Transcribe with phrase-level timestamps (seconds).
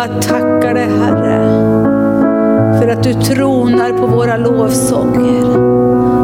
[0.00, 1.40] bara tackar dig Herre.
[2.78, 5.42] För att du tronar på våra lovsånger.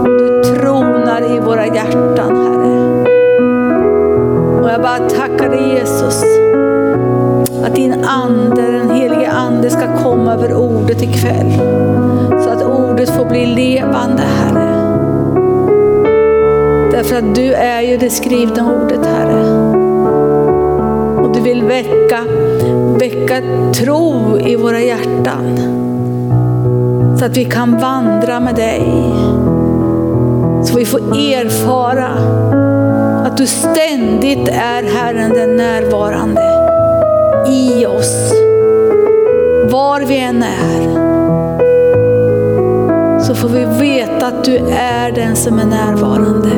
[0.05, 3.05] Du tronar i våra hjärtan Herre.
[4.63, 6.25] Och jag bara tackar dig Jesus.
[7.65, 11.53] Att din ande, den helige ande ska komma över ordet ikväll.
[12.45, 14.77] Så att ordet får bli levande Herre.
[16.93, 19.56] Därför att du är ju det skrivna ordet Herre.
[21.47, 22.25] Vill väcka,
[22.99, 23.43] väcka
[23.75, 25.59] tro i våra hjärtan.
[27.19, 29.13] Så att vi kan vandra med dig.
[30.65, 32.09] Så vi får erfara
[33.27, 36.43] att du ständigt är Herren den närvarande
[37.49, 38.33] i oss.
[39.71, 41.07] Var vi än är.
[43.21, 46.51] Så får vi veta att du är den som är närvarande.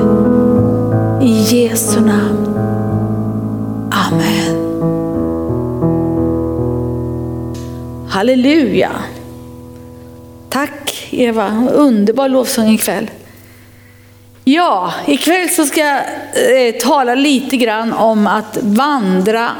[1.24, 2.58] I Jesu namn.
[3.90, 4.57] Amen.
[8.18, 8.90] Halleluja.
[10.50, 13.10] Tack Eva, underbar lovsång ikväll.
[14.44, 19.50] Ja, ikväll så ska jag eh, tala lite grann om att vandra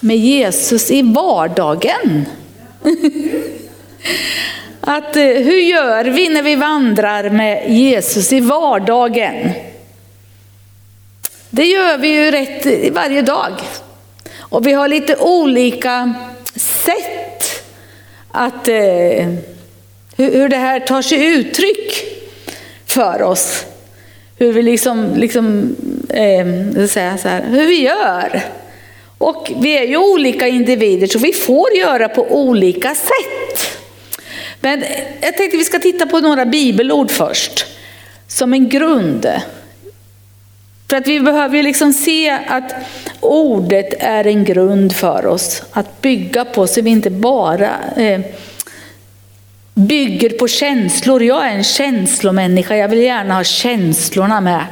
[0.00, 2.26] med Jesus i vardagen.
[4.80, 9.50] att, eh, hur gör vi när vi vandrar med Jesus i vardagen?
[11.50, 13.52] Det gör vi ju rätt eh, varje dag.
[14.38, 16.14] Och vi har lite olika
[18.34, 19.28] att, eh,
[20.16, 22.04] hur, hur det här tar sig uttryck
[22.86, 23.64] för oss.
[24.36, 25.76] Hur vi liksom, liksom
[26.08, 28.42] eh, säga så här, hur vi gör.
[29.18, 33.80] Och vi är ju olika individer så vi får göra på olika sätt.
[34.60, 34.84] Men
[35.20, 37.66] jag tänkte vi ska titta på några bibelord först.
[38.28, 39.26] Som en grund.
[40.94, 42.74] För att vi behöver ju liksom se att
[43.20, 48.20] ordet är en grund för oss att bygga på så vi inte bara eh,
[49.74, 51.22] bygger på känslor.
[51.22, 54.64] Jag är en känslomänniska, jag vill gärna ha känslorna med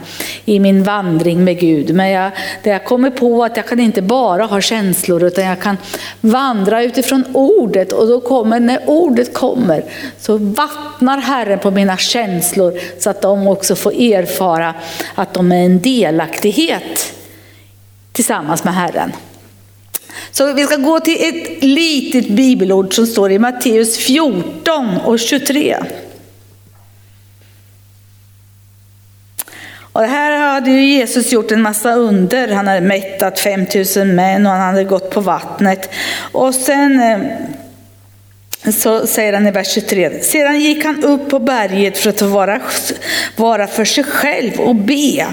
[0.44, 1.94] i min vandring med Gud.
[1.94, 2.30] Men jag,
[2.62, 5.76] det jag kommer på att jag kan inte bara ha känslor utan jag kan
[6.20, 9.84] vandra utifrån ordet och då kommer, när ordet kommer
[10.18, 14.74] så vattnar Herren på mina känslor så att de också får erfara
[15.14, 17.14] att de är en delaktighet
[18.12, 19.12] tillsammans med Herren.
[20.30, 25.76] Så vi ska gå till ett litet bibelord som står i Matteus 14 och 23.
[29.92, 32.48] Och här hade ju Jesus gjort en massa under.
[32.48, 35.90] Han hade mättat 5000 män och han hade gått på vattnet.
[36.32, 40.20] Och sen eh, så säger han i vers 23.
[40.20, 42.60] Sedan gick han upp på berget för att vara,
[43.36, 45.26] vara för sig själv och be.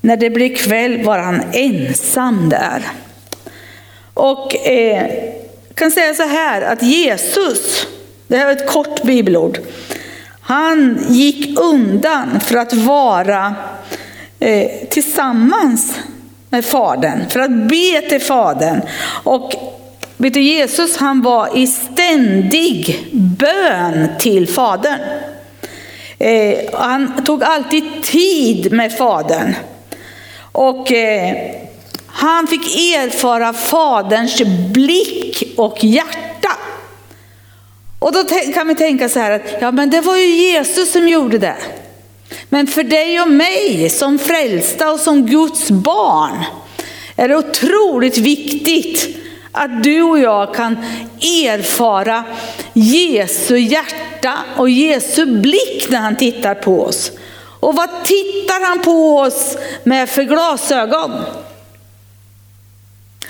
[0.00, 2.82] När det blev kväll var han ensam där.
[4.16, 5.10] Och eh,
[5.74, 7.86] kan säga så här att Jesus,
[8.26, 9.58] det här är ett kort bibelord,
[10.40, 13.54] han gick undan för att vara
[14.40, 15.94] eh, tillsammans
[16.50, 18.80] med Fadern, för att be till Fadern.
[19.24, 19.54] Och
[20.16, 25.00] vet du, Jesus han var i ständig bön till Fadern.
[26.18, 29.54] Eh, han tog alltid tid med Fadern.
[30.52, 31.65] Och eh,
[32.16, 36.50] han fick erfara Faderns blick och hjärta.
[37.98, 41.08] Och då kan vi tänka så här att ja, men det var ju Jesus som
[41.08, 41.56] gjorde det.
[42.48, 46.44] Men för dig och mig som frälsta och som Guds barn
[47.16, 49.16] är det otroligt viktigt
[49.52, 50.76] att du och jag kan
[51.20, 52.24] erfara
[52.72, 57.12] Jesu hjärta och Jesu blick när han tittar på oss.
[57.60, 61.12] Och vad tittar han på oss med för glasögon?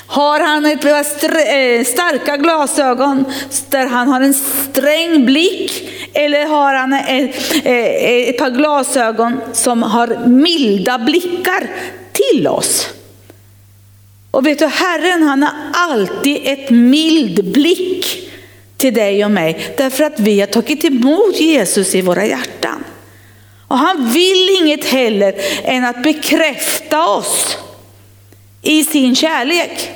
[0.06, 3.24] Har han ett par eh, starka glasögon
[3.70, 5.88] där han har en sträng blick?
[6.12, 11.70] Eller har han ett, eh, eh, ett par glasögon som har milda blickar
[12.12, 12.88] till oss?
[14.30, 18.30] Och vet du, Herren han har alltid ett mild blick
[18.76, 19.74] till dig och mig.
[19.76, 22.84] Därför att vi har tagit emot Jesus i våra hjärtan.
[23.68, 25.34] Och han vill inget heller
[25.64, 27.58] än att bekräfta oss
[28.66, 29.90] i sin kärlek.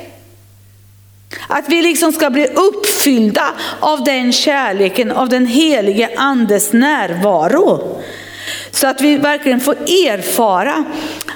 [1.47, 8.01] Att vi liksom ska bli uppfyllda av den kärleken, av den helige andes närvaro.
[8.71, 10.83] Så att vi verkligen får erfara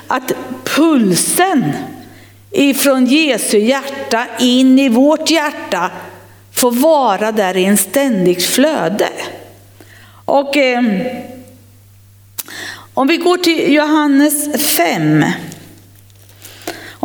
[0.07, 0.31] att
[0.63, 1.73] pulsen
[2.51, 5.91] ifrån Jesu hjärta in i vårt hjärta
[6.53, 9.09] får vara där i en ständigt flöde.
[10.25, 10.83] Och eh,
[12.93, 15.25] om vi går till Johannes 5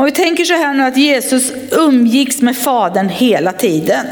[0.00, 4.06] om vi tänker så här nu att Jesus umgicks med Fadern hela tiden.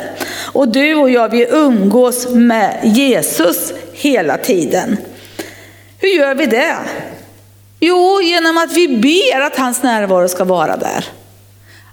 [0.52, 4.96] Och du och jag, vi umgås med Jesus hela tiden.
[5.99, 6.76] Hur gör vi det?
[7.81, 11.05] Jo, genom att vi ber att hans närvaro ska vara där.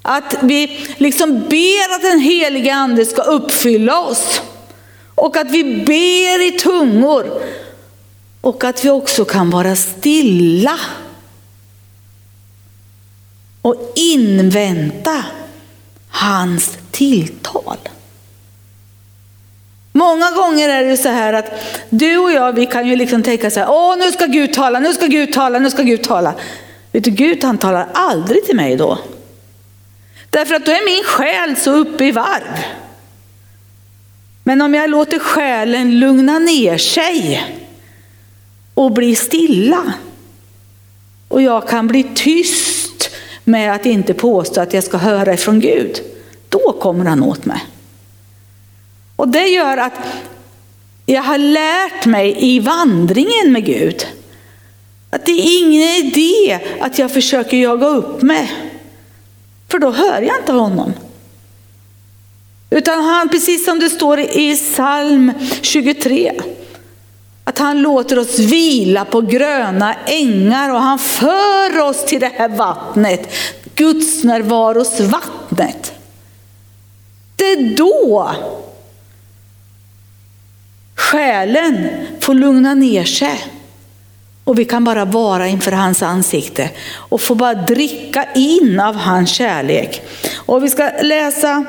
[0.02, 4.42] Att vi liksom ber att den heliga ande ska uppfylla oss.
[5.16, 7.42] Och att vi ber i tungor.
[8.42, 10.80] Och att vi också kan vara stilla.
[13.66, 15.26] Och invänta
[16.10, 17.78] hans tilltal.
[19.92, 21.52] Många gånger är det så här att
[21.90, 24.80] du och jag, vi kan ju liksom tänka så här, åh nu ska Gud tala,
[24.80, 26.34] nu ska Gud tala, nu ska Gud tala.
[26.92, 29.00] Vet du, Gud han talar aldrig till mig då.
[30.30, 32.64] Därför att då är min själ så uppe i varv.
[34.44, 37.44] Men om jag låter själen lugna ner sig
[38.74, 39.94] och bli stilla
[41.28, 42.75] och jag kan bli tyst
[43.46, 46.02] med att inte påstå att jag ska höra ifrån Gud,
[46.50, 47.66] då kommer han åt mig.
[49.16, 49.94] Och det gör att
[51.06, 54.08] jag har lärt mig i vandringen med Gud
[55.16, 58.52] att det är ingen idé att jag försöker jaga upp mig.
[59.68, 60.94] För då hör jag inte honom.
[62.70, 66.42] Utan han, precis som det står i psalm 23,
[67.48, 72.50] att han låter oss vila på gröna ängar och han för oss till det här
[72.50, 73.30] vattnet,
[73.76, 75.94] Guds närvaros vattnet.
[77.36, 78.36] Det är då
[80.96, 81.90] själen
[82.20, 83.48] får lugna ner sig.
[84.44, 89.30] Och vi kan bara vara inför hans ansikte och få bara dricka in av hans
[89.30, 90.02] kärlek.
[90.36, 91.66] Och vi ska läsa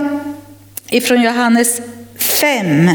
[0.89, 1.81] ifrån Johannes
[2.17, 2.91] 5.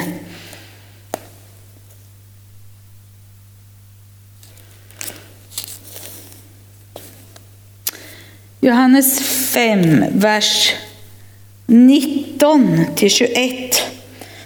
[8.64, 9.20] Johannes
[9.54, 10.74] 5, vers
[11.66, 13.82] 19 till 21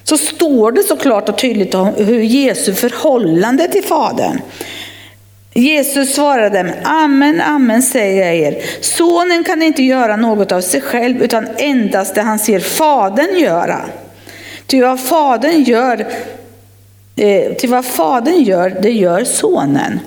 [0.04, 4.42] så står det så klart och tydligt om hur Jesu förhållande till Fadern.
[5.54, 8.64] Jesus svarade, amen, amen säger jag er.
[8.82, 13.82] Sonen kan inte göra något av sig själv utan endast det han ser Fadern göra.
[14.66, 16.08] Ty vad Fadern gör,
[17.16, 20.00] eh, till vad Fadern gör, det gör Sonen.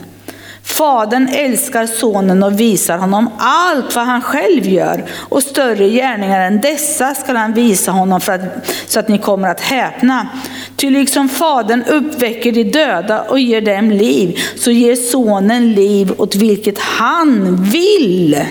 [0.78, 5.04] Fadern älskar sonen och visar honom allt vad han själv gör.
[5.28, 9.48] Och större gärningar än dessa skall han visa honom för att, så att ni kommer
[9.48, 10.28] att häpna.
[10.76, 16.34] Ty liksom fadern uppväcker de döda och ger dem liv, så ger sonen liv åt
[16.34, 18.44] vilket han vill.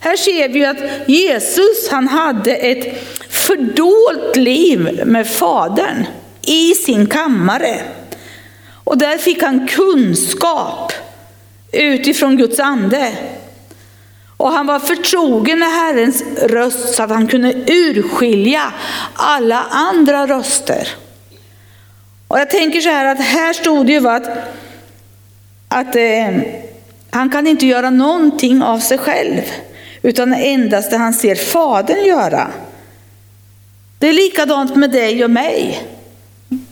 [0.00, 6.04] Här ser vi att Jesus han hade ett fördolt liv med fadern
[6.42, 7.80] i sin kammare.
[8.84, 10.92] Och där fick han kunskap
[11.72, 13.12] utifrån Guds ande.
[14.36, 18.72] Och han var förtrogen med Herrens röst så att han kunde urskilja
[19.14, 20.88] alla andra röster.
[22.28, 24.28] Och jag tänker så här att här stod det ju att,
[25.68, 26.28] att eh,
[27.10, 29.40] han kan inte göra någonting av sig själv,
[30.02, 32.50] utan endast det han ser Fadern göra.
[33.98, 35.82] Det är likadant med dig och mig.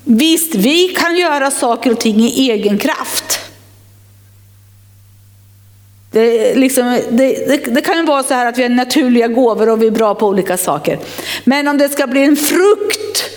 [0.04, 3.39] Visst, vi kan göra saker och ting i egen kraft.
[6.10, 9.68] Det, liksom, det, det, det, kan ju vara så här att vi har naturliga gåvor
[9.68, 10.98] och vi är bra på olika saker.
[11.44, 13.30] Men om det ska bli en frukt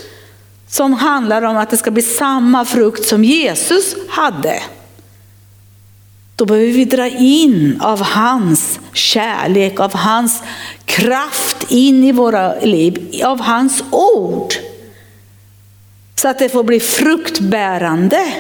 [0.68, 4.60] som handlar om att det ska bli samma frukt som Jesus hade.
[6.36, 10.44] Då behöver vi dra in av hans kärlek, av hans
[10.86, 14.54] kraft in i våra liv, av hans ord.
[16.16, 18.34] Så att det får bli fruktbärande,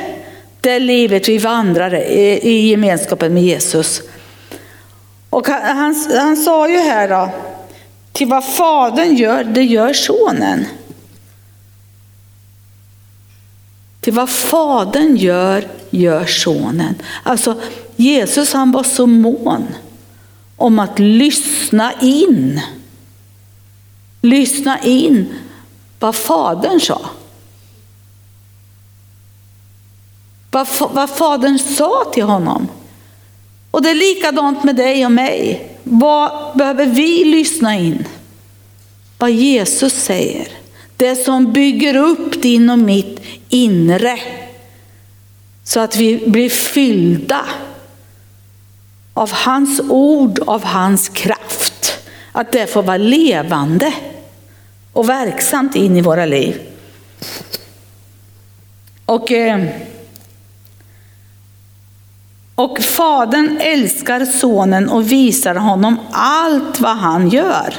[0.61, 4.01] det livet vi vandrar i gemenskapen med Jesus.
[5.33, 7.29] Och han, han, han sa ju här då,
[8.11, 10.65] till vad fadern gör, det gör sonen.
[13.99, 16.95] Till vad fadern gör, gör sonen.
[17.23, 17.61] Alltså
[17.95, 19.67] Jesus han var så mån
[20.57, 22.61] om att lyssna in.
[24.21, 25.33] Lyssna in
[25.99, 27.01] vad fadern sa.
[30.51, 32.67] Vad, vad fadern sa till honom.
[33.73, 35.69] Och det är likadant med dig och mig.
[35.83, 38.07] Vad behöver vi lyssna in?
[39.17, 40.47] Vad Jesus säger.
[40.97, 44.19] Det som bygger upp din och mitt inre.
[45.63, 47.45] Så att vi blir fyllda
[49.13, 51.99] av hans ord, av hans kraft.
[52.31, 53.93] Att det får vara levande
[54.93, 56.61] och verksamt in i våra liv.
[59.05, 59.31] Och...
[59.31, 59.65] Eh,
[62.55, 67.73] och fadern älskar sonen och visar honom allt vad han gör.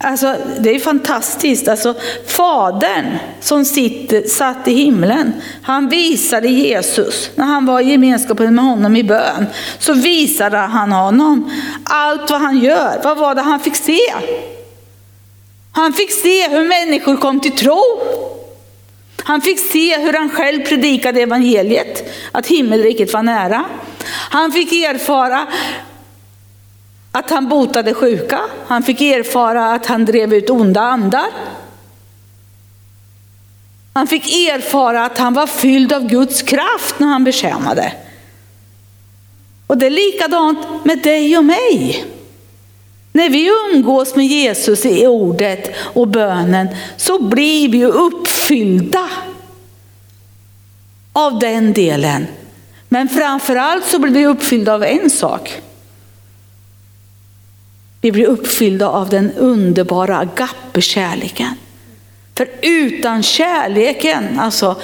[0.00, 1.68] Alltså, det är fantastiskt.
[1.68, 1.94] Alltså,
[2.26, 8.64] fadern som sitter, satt i himlen, han visade Jesus, när han var i gemenskapen med
[8.64, 9.46] honom i bön,
[9.78, 11.50] så visade han honom
[11.84, 13.00] allt vad han gör.
[13.04, 14.00] Vad var det han fick se?
[15.72, 17.82] Han fick se hur människor kom till tro.
[19.28, 23.64] Han fick se hur han själv predikade evangeliet, att himmelriket var nära.
[24.30, 25.46] Han fick erfara
[27.12, 28.40] att han botade sjuka.
[28.66, 31.26] Han fick erfara att han drev ut onda andar.
[33.92, 37.92] Han fick erfara att han var fylld av Guds kraft när han betjänade.
[39.66, 42.04] Och det är likadant med dig och mig.
[43.12, 49.08] När vi umgås med Jesus i ordet och bönen så blir vi uppfyllda
[51.12, 52.26] av den delen.
[52.88, 55.60] Men framförallt så blir vi uppfyllda av en sak.
[58.00, 61.54] Vi blir uppfyllda av den underbara agape-kärleken.
[62.34, 64.76] För utan kärleken, alltså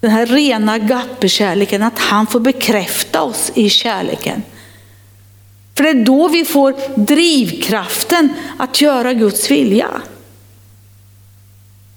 [0.00, 4.42] den här rena agape-kärleken, att han får bekräfta oss i kärleken.
[5.76, 8.28] För det är då vi får drivkraften
[8.58, 9.88] att göra Guds vilja.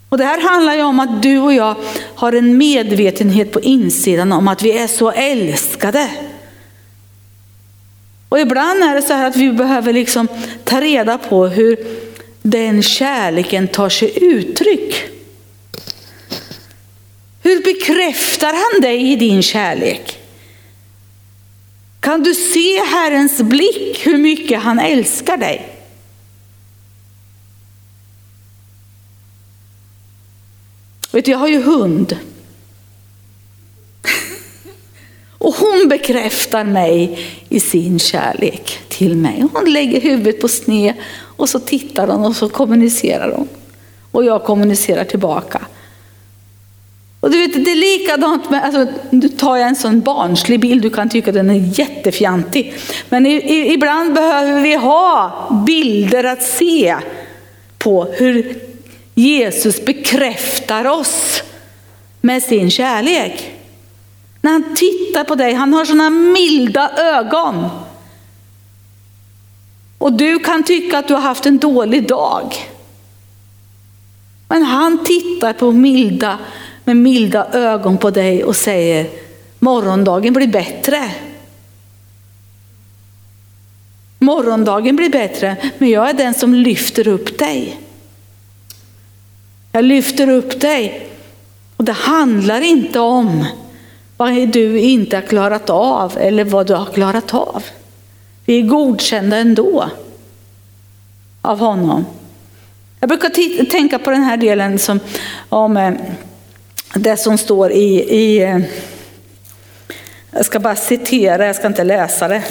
[0.10, 1.76] Och det här handlar ju om att du och jag
[2.16, 6.10] har en medvetenhet på insidan om att vi är så älskade.
[8.30, 10.28] Och ibland är det så här att vi behöver liksom
[10.64, 11.78] ta reda på hur
[12.42, 14.96] den kärleken tar sig uttryck.
[17.44, 20.19] Hur bekräftar han dig i din kärlek?
[22.00, 25.76] Kan du se Herrens blick hur mycket han älskar dig?
[31.12, 32.18] Vet du, jag har ju hund.
[35.38, 39.46] Och hon bekräftar mig i sin kärlek till mig.
[39.54, 43.48] Hon lägger huvudet på sned och så tittar hon och så kommunicerar hon.
[44.12, 45.62] Och jag kommunicerar tillbaka.
[47.20, 50.82] Och du vet, det är likadant med, alltså, nu tar jag en sån barnslig bild,
[50.82, 52.74] du kan tycka den är jättefjantig.
[53.10, 56.96] Men i, i, ibland behöver vi ha bilder att se
[57.78, 58.62] på hur
[59.16, 61.44] Jesus bekräftar oss
[62.22, 63.52] med sin kärlek.
[64.42, 67.70] När han tittar på dig, han har sådana milda ögon.
[69.98, 72.56] Och du kan tycka att du har haft en dålig dag.
[74.48, 76.38] Men han tittar på milda,
[76.90, 79.10] med milda ögon på dig och säger
[79.60, 81.12] morgondagen blir bättre.
[84.20, 87.80] Morgondagen blir bättre, men jag är den som lyfter upp dig.
[89.72, 91.08] Jag lyfter upp dig.
[91.78, 93.46] Och det handlar inte om
[94.18, 97.64] vad du inte har klarat av eller vad du har klarat av.
[98.46, 99.90] Vi är godkända ändå
[101.42, 102.06] av honom.
[103.00, 105.00] Jag brukar tänka på den här delen som,
[105.50, 105.94] om eh,
[106.94, 108.60] det som står i, i eh,
[110.32, 112.44] jag ska bara citera, jag ska inte läsa det.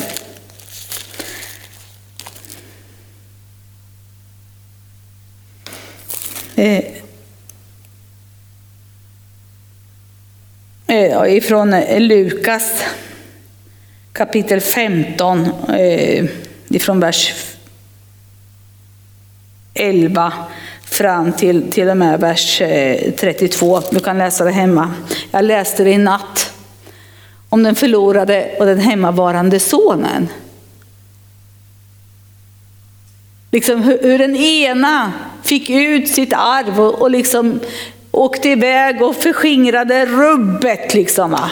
[6.56, 6.84] Eh,
[10.86, 12.84] eh, ifrån Lukas
[14.12, 15.48] kapitel 15,
[16.68, 17.34] ifrån vers
[19.74, 20.32] 11
[20.98, 23.80] fram till, till och med vers eh, 32.
[23.90, 24.92] Du kan läsa det hemma.
[25.30, 26.52] Jag läste det i natt
[27.48, 30.28] om den förlorade och den hemmavarande sonen.
[33.52, 35.12] Liksom hur, hur den ena
[35.42, 37.60] fick ut sitt arv och, och liksom
[38.10, 41.30] åkte iväg och förskingrade rubbet liksom.
[41.30, 41.50] Va?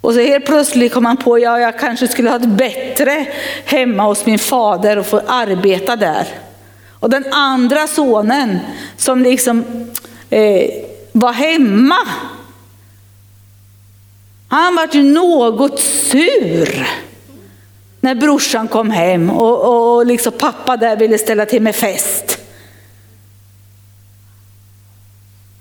[0.00, 3.26] Och så helt plötsligt kom han på, ja jag kanske skulle ha ett bättre
[3.64, 6.26] hemma hos min fader och få arbeta där.
[7.00, 8.58] Och den andra sonen
[8.96, 9.64] som liksom
[10.30, 10.70] eh,
[11.12, 11.98] var hemma,
[14.48, 16.88] han var ju något sur
[18.00, 22.38] när brorsan kom hem och, och, och liksom pappa där ville ställa till med fest.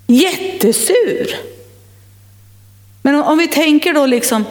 [0.08, 1.36] Jättesur.
[3.02, 4.46] Men om, vi tänker då liksom,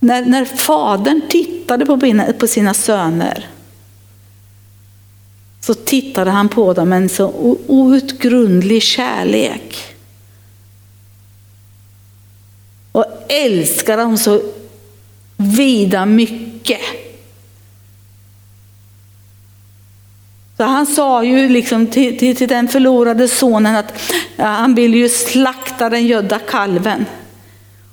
[0.00, 2.00] när, när fadern tittade på,
[2.38, 3.48] på sina söner
[5.68, 9.94] så tittade han på dem med en så outgrundlig kärlek.
[12.92, 14.42] Och älskade dem så
[15.36, 16.80] vida mycket.
[20.56, 23.92] Så han sa ju liksom till, till, till den förlorade sonen att
[24.36, 27.04] ja, han vill ju slakta den gödda kalven.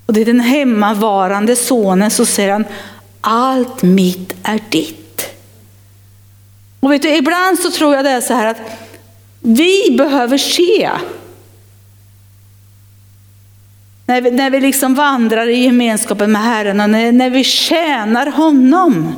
[0.05, 2.65] Och det är den hemmavarande sonen så säger han,
[3.21, 5.04] allt mitt är ditt.
[6.85, 8.61] Och vet du, ibland så tror jag det är så här att
[9.39, 10.91] vi behöver se
[14.05, 18.27] när vi, när vi liksom vandrar i gemenskapen med Herren och när, när vi tjänar
[18.27, 19.15] honom.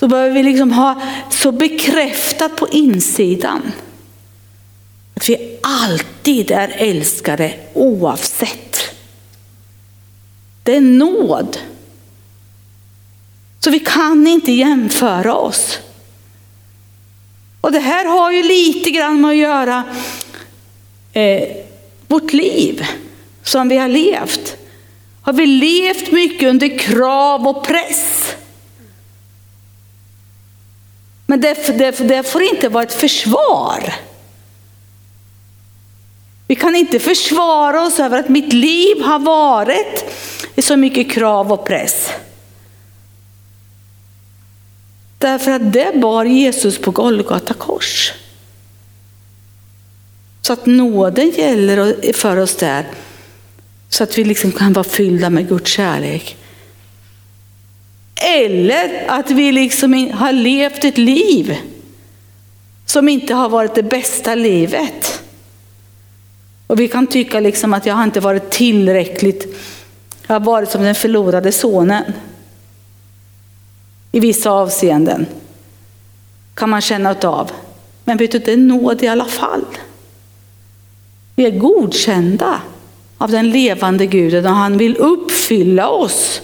[0.00, 3.72] Så behöver vi liksom ha så bekräftat på insidan.
[5.14, 8.76] Att vi alltid är älskade oavsett.
[10.62, 11.58] Det är nåd.
[13.60, 15.78] Så vi kan inte jämföra oss.
[17.60, 19.84] Och det här har ju lite grann med att göra
[21.12, 21.48] eh,
[22.06, 22.86] vårt liv
[23.42, 24.56] som vi har levt.
[25.22, 28.34] Har vi levt mycket under krav och press?
[31.26, 33.94] Men det, det, det får inte vara ett försvar.
[36.46, 40.04] Vi kan inte försvara oss över att mitt liv har varit
[40.54, 42.10] i så mycket krav och press.
[45.26, 48.12] Därför att det bar Jesus på Golgata kors.
[50.42, 52.86] Så att nåden gäller för oss där.
[53.88, 56.36] Så att vi liksom kan vara fyllda med Guds kärlek.
[58.14, 61.56] Eller att vi liksom har levt ett liv
[62.84, 65.22] som inte har varit det bästa livet.
[66.66, 69.56] Och vi kan tycka liksom att jag har inte varit tillräckligt,
[70.26, 72.12] jag har varit som den förlorade sonen.
[74.16, 75.26] I vissa avseenden
[76.54, 77.50] kan man känna av.
[78.04, 79.64] Men vet du, det är nåd i alla fall.
[81.34, 82.60] Vi är godkända
[83.18, 86.40] av den levande guden och han vill uppfylla oss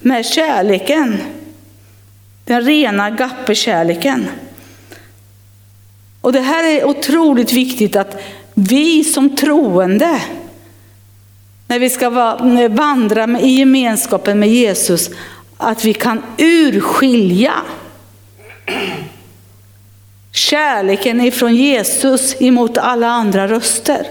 [0.00, 1.18] med kärleken.
[2.44, 4.26] Den rena gappekärleken.
[6.20, 8.22] Och det här är otroligt viktigt att
[8.54, 10.22] vi som troende,
[11.66, 12.10] när vi ska
[12.70, 15.10] vandra i gemenskapen med Jesus,
[15.62, 17.54] att vi kan urskilja
[20.32, 24.06] kärleken ifrån Jesus emot alla andra röster.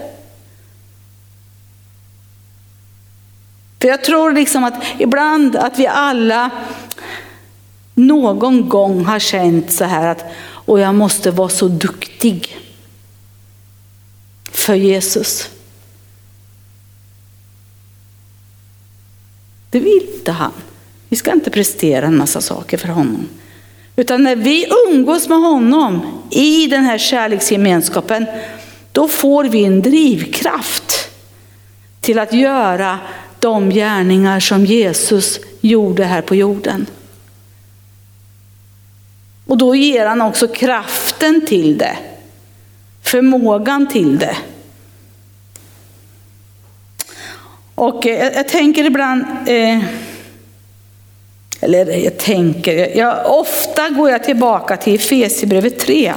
[3.80, 6.50] För jag tror liksom att ibland att vi alla
[7.94, 10.24] någon gång har känt så här att
[10.64, 12.56] och jag måste vara så duktig
[14.52, 15.50] för Jesus.
[19.70, 20.52] Det vill inte han.
[21.12, 23.28] Vi ska inte prestera en massa saker för honom.
[23.96, 28.26] Utan när vi umgås med honom i den här kärleksgemenskapen,
[28.92, 31.10] då får vi en drivkraft
[32.00, 32.98] till att göra
[33.38, 36.86] de gärningar som Jesus gjorde här på jorden.
[39.46, 41.96] Och då ger han också kraften till det,
[43.02, 44.36] förmågan till det.
[47.74, 49.78] Och jag, jag tänker ibland, eh,
[51.62, 56.12] eller jag tänker, jag, ofta går jag tillbaka till Efesierbrevet 3.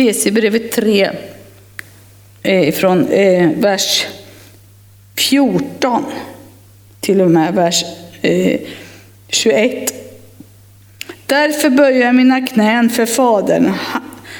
[0.00, 1.10] Efesierbrevet 3,
[2.42, 4.06] eh, från eh, vers
[5.16, 6.04] 14
[7.00, 7.84] till och med vers
[8.22, 8.60] eh,
[9.28, 9.94] 21.
[11.26, 13.72] Därför böjer jag mina knän för Fadern,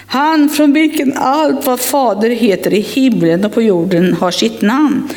[0.06, 5.08] han från vilken allt vad Fader heter i himlen och på jorden har sitt namn.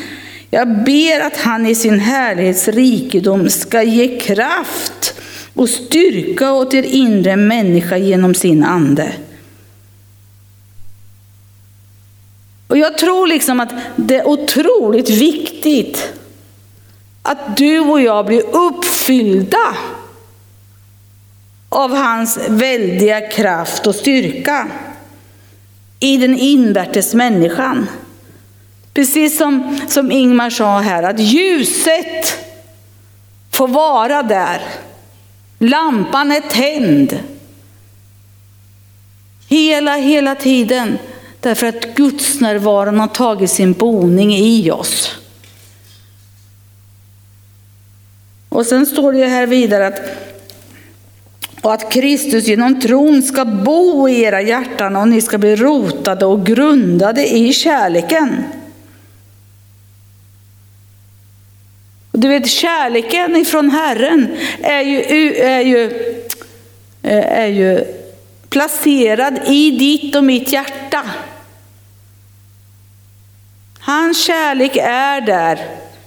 [0.50, 5.14] Jag ber att han i sin härlighetsrikedom ska ge kraft
[5.54, 9.14] och styrka åt er inre människa genom sin ande
[12.74, 16.14] Och jag tror liksom att det är otroligt viktigt
[17.22, 19.76] att du och jag blir uppfyllda
[21.70, 24.68] av hans väldiga kraft och styrka
[26.00, 27.90] i den invärtes människan.
[28.94, 32.38] Precis som, som Ingmar sa här, att ljuset
[33.52, 34.62] får vara där.
[35.60, 37.20] Lampan är tänd.
[39.48, 40.98] Hela, hela tiden.
[41.44, 45.16] Därför att Guds närvaron har tagit sin boning i oss.
[48.50, 50.00] Och sen står det här vidare att
[51.62, 56.26] och att Kristus genom tron ska bo i era hjärtan och ni ska bli rotade
[56.26, 58.44] och grundade i kärleken.
[62.12, 65.92] Du vet kärleken ifrån Herren är ju, är ju,
[67.02, 67.84] är ju
[68.50, 71.04] placerad i ditt och mitt hjärta.
[73.86, 75.60] Hans kärlek är där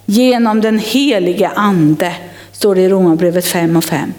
[0.07, 2.15] genom den helige ande,
[2.53, 4.13] står det i Romarbrevet 5 och 5.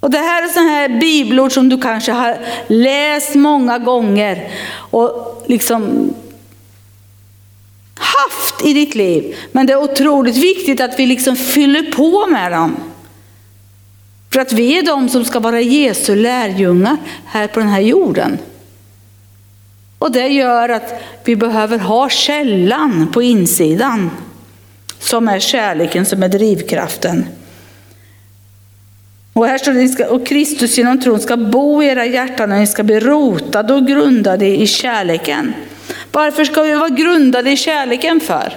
[0.00, 4.50] Och det här är sådana här bibelord som du kanske har läst många gånger
[4.90, 6.14] och liksom
[7.94, 9.36] haft i ditt liv.
[9.52, 12.76] Men det är otroligt viktigt att vi liksom fyller på med dem.
[14.32, 18.38] För att vi är de som ska vara Jesu lärjungar här på den här jorden.
[19.98, 24.10] Och det gör att vi behöver ha källan på insidan.
[24.98, 27.26] Som är kärleken, som är drivkraften.
[29.32, 32.66] Och här står det att Kristus genom tron ska bo i era hjärtan och ni
[32.66, 35.54] ska bli rotade och grundade i kärleken.
[36.12, 38.56] Varför ska vi vara grundade i kärleken för?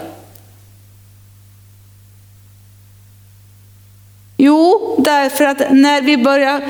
[4.37, 6.61] Jo, därför att när vi börjar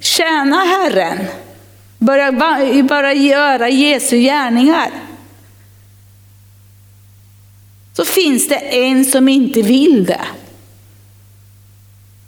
[0.00, 1.18] tjäna Herren,
[2.02, 2.32] Börja,
[2.82, 4.90] börjar göra Jesu gärningar,
[7.92, 10.20] så finns det en som inte vill det.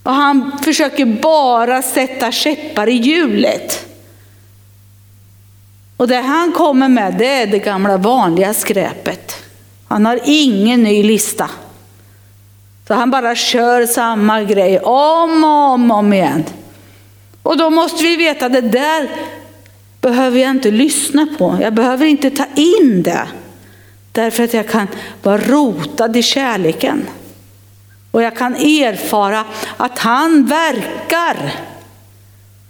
[0.02, 3.86] Och han försöker bara sätta käppar i hjulet.
[5.96, 9.34] Och det han kommer med det är det gamla vanliga skräpet.
[9.88, 11.50] Han har ingen ny lista.
[12.88, 16.44] Så han bara kör samma grej om och om, om igen.
[17.42, 19.08] Och då måste vi veta att det där
[20.04, 21.58] behöver jag inte lyssna på.
[21.60, 23.28] Jag behöver inte ta in det.
[24.12, 24.86] Därför att jag kan
[25.22, 27.08] vara rotad i kärleken.
[28.10, 29.44] Och jag kan erfara
[29.76, 31.52] att han verkar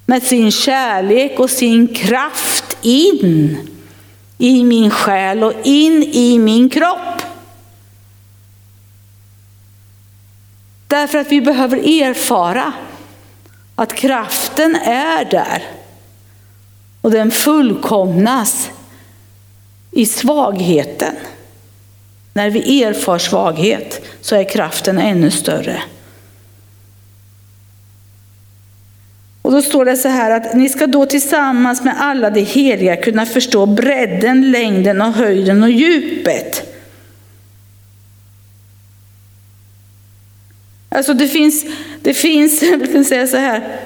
[0.06, 3.68] med sin kärlek och sin kraft in
[4.38, 7.22] i min själ och in i min kropp.
[10.86, 12.72] Därför att vi behöver erfara
[13.74, 15.73] att kraften är där.
[17.04, 18.70] Och den fullkomnas
[19.90, 21.14] i svagheten.
[22.32, 25.82] När vi erfar svaghet så är kraften ännu större.
[29.42, 32.96] Och då står det så här att ni ska då tillsammans med alla de heliga
[32.96, 36.76] kunna förstå bredden, längden och höjden och djupet.
[40.88, 41.64] Alltså det finns,
[42.02, 43.80] det finns, jag kan säga så här.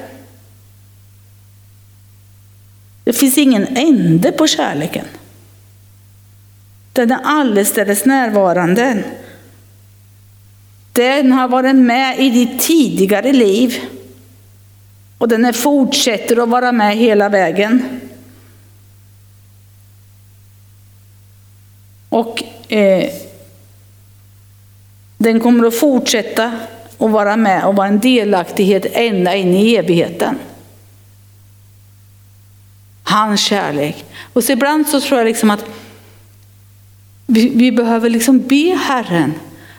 [3.09, 5.05] Det finns ingen ände på kärleken.
[6.92, 9.05] Den är allestädes närvarande.
[10.92, 13.81] Den har varit med i ditt tidigare liv.
[15.18, 18.01] Och den fortsätter att vara med hela vägen.
[22.09, 22.42] Och
[22.73, 23.11] eh,
[25.18, 26.53] den kommer att fortsätta
[26.99, 30.38] att vara med och vara en delaktighet ända in i evigheten.
[33.09, 34.05] Hans kärlek.
[34.33, 35.64] Och så ibland så tror jag liksom att
[37.27, 39.35] vi, vi behöver liksom be Herren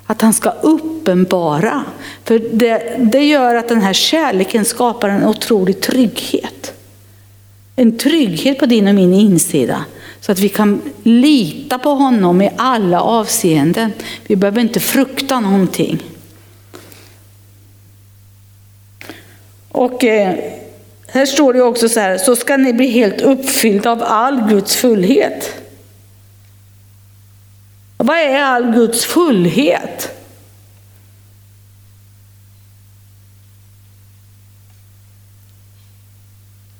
[0.05, 1.83] att han ska uppenbara.
[2.23, 6.73] För det, det gör att den här kärleken skapar en otrolig trygghet.
[7.75, 9.85] En trygghet på din och min insida.
[10.21, 13.91] Så att vi kan lita på honom i alla avseenden.
[14.27, 16.03] Vi behöver inte frukta någonting.
[19.71, 20.35] Och eh,
[21.11, 24.75] här står det också så här, så ska ni bli helt uppfyllda av all Guds
[24.75, 25.55] fullhet.
[27.97, 30.15] Vad är all Guds fullhet?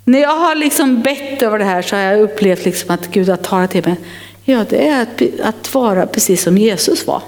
[0.03, 3.29] När jag har liksom bett över det här så har jag upplevt liksom att Gud
[3.29, 3.95] har talat till mig.
[4.43, 7.23] Ja, det är att, att vara precis som Jesus var.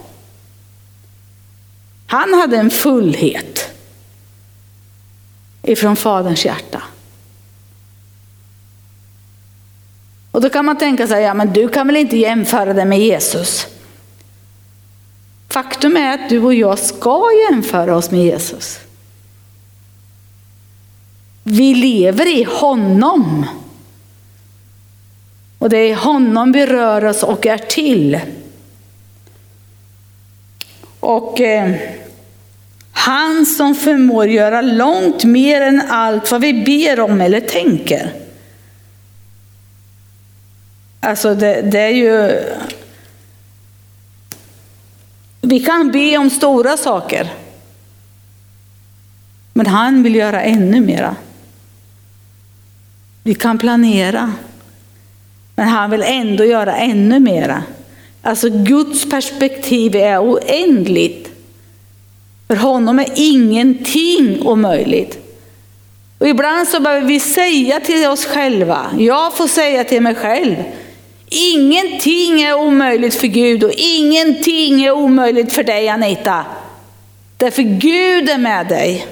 [2.07, 3.69] Han hade en fullhet
[5.63, 6.83] ifrån Faderns hjärta.
[10.31, 12.99] Och då kan man tänka sig, ja men du kan väl inte jämföra det med
[12.99, 13.67] Jesus?
[15.49, 18.79] Faktum är att du och jag ska jämföra oss med Jesus.
[21.43, 23.45] Vi lever i honom.
[25.57, 28.19] Och det är i honom vi rör oss och är till.
[30.99, 31.75] Och eh,
[32.91, 38.13] han som förmår göra långt mer än allt vad vi ber om eller tänker.
[41.03, 42.43] Alltså det, det är ju
[45.41, 47.29] vi kan be om stora saker.
[49.53, 51.15] Men han vill göra ännu mera.
[53.23, 54.33] Vi kan planera.
[55.55, 57.63] Men han vill ändå göra ännu mera.
[58.21, 61.29] Alltså Guds perspektiv är oändligt.
[62.47, 65.17] För honom är ingenting omöjligt.
[66.17, 70.55] Och ibland så behöver vi säga till oss själva, jag får säga till mig själv,
[71.31, 76.45] ingenting är omöjligt för Gud och ingenting är omöjligt för dig Anita.
[77.37, 79.07] Därför Gud är med dig.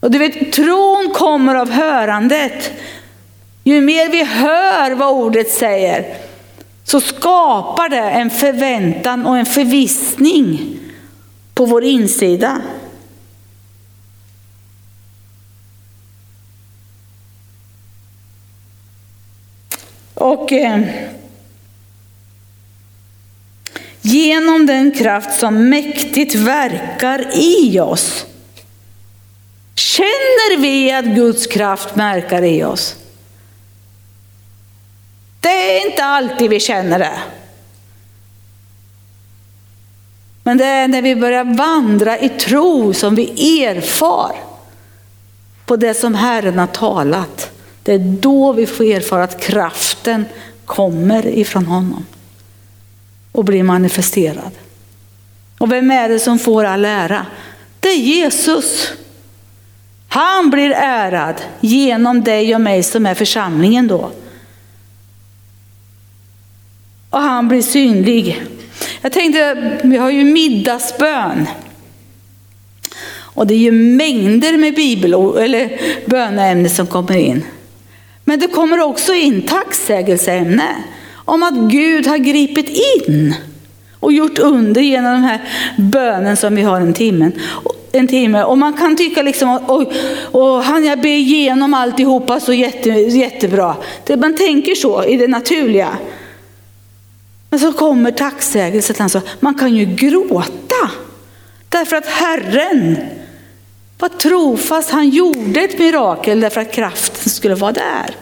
[0.00, 2.72] Och du vet, tron kommer av hörandet.
[3.64, 6.16] Ju mer vi hör vad ordet säger
[6.84, 10.78] så skapar det en förväntan och en förvissning
[11.54, 12.62] på vår insida.
[20.22, 20.80] Och eh,
[24.00, 28.26] genom den kraft som mäktigt verkar i oss.
[29.74, 32.96] Känner vi att Guds kraft verkar i oss?
[35.40, 37.18] Det är inte alltid vi känner det.
[40.42, 44.36] Men det är när vi börjar vandra i tro som vi erfar
[45.66, 47.52] på det som Herren har talat.
[47.82, 50.24] Det är då vi får erfara att kraft kraften
[50.64, 52.06] kommer ifrån honom
[53.32, 54.52] och blir manifesterad.
[55.58, 57.26] Och vem är det som får all ära?
[57.80, 58.92] Det är Jesus.
[60.08, 64.10] Han blir ärad genom dig och mig som är församlingen då.
[67.10, 68.42] Och han blir synlig.
[69.02, 71.46] Jag tänkte, vi har ju middagsbön.
[73.34, 77.44] Och det är ju mängder med bibel eller böneämnen som kommer in.
[78.24, 80.74] Men det kommer också in tacksägelseämne
[81.24, 83.34] om att Gud har gripit in
[84.00, 85.40] och gjort under genom den här
[85.76, 87.30] bönen som vi har en timme.
[87.92, 88.42] En timme.
[88.42, 89.86] Och man kan tycka liksom att oj,
[90.32, 93.76] och han jag ber igenom alltihopa så jätte, jättebra.
[94.06, 95.96] Det, man tänker så i det naturliga.
[97.50, 98.96] Men så kommer tacksägelsen.
[98.98, 100.90] Alltså, man kan ju gråta.
[101.68, 102.96] Därför att Herren
[104.02, 104.90] var trofast.
[104.90, 108.16] Han gjorde ett mirakel därför att kraften skulle vara där.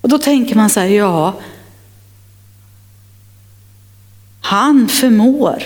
[0.00, 1.40] Och då tänker man så här, ja,
[4.40, 5.62] han förmår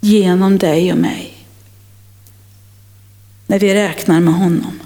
[0.00, 1.34] genom dig och mig.
[3.46, 4.80] När vi räknar med honom.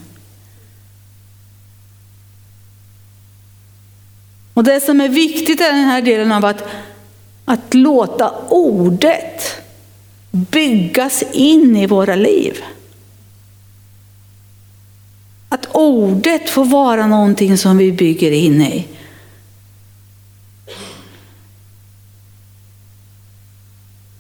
[4.55, 6.65] Och det som är viktigt är den här delen av att,
[7.45, 9.36] att låta ordet
[10.51, 12.63] byggas in i våra liv.
[15.49, 18.87] Att ordet får vara någonting som vi bygger in i.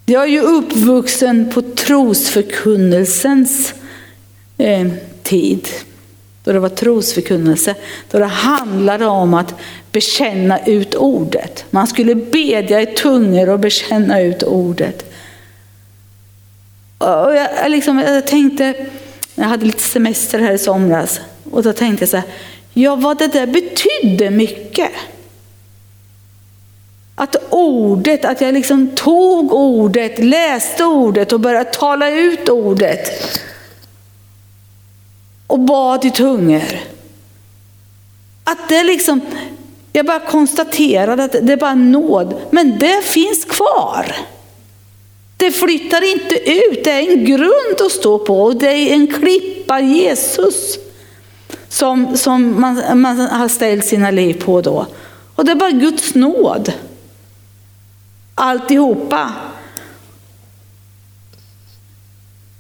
[0.09, 3.74] Jag är ju uppvuxen på trosförkunnelsens
[4.59, 4.88] eh,
[5.22, 5.68] tid.
[6.44, 7.74] Då det var trosförkunnelse.
[8.11, 9.55] Då det handlade om att
[9.92, 11.64] bekänna ut ordet.
[11.70, 15.15] Man skulle bedja i tungor och bekänna ut ordet.
[16.98, 18.87] Och jag, liksom, jag tänkte,
[19.35, 21.20] jag hade lite semester här i somras.
[21.50, 22.26] Och då tänkte jag så här,
[22.72, 24.90] ja vad det där betydde mycket.
[27.14, 33.11] Att ordet, att jag liksom tog ordet, läste ordet och började tala ut ordet.
[35.46, 36.80] Och bad i tungor.
[38.44, 39.20] Att det liksom,
[39.92, 44.16] jag bara konstaterade att det är bara nåd, men det finns kvar.
[45.37, 49.07] Det flyttar inte ut, det är en grund att stå på och det är en
[49.07, 50.79] klippa, Jesus,
[51.68, 54.87] som, som man, man har ställt sina liv på då.
[55.35, 56.72] Och det är bara Guds nåd.
[58.35, 59.33] Alltihopa.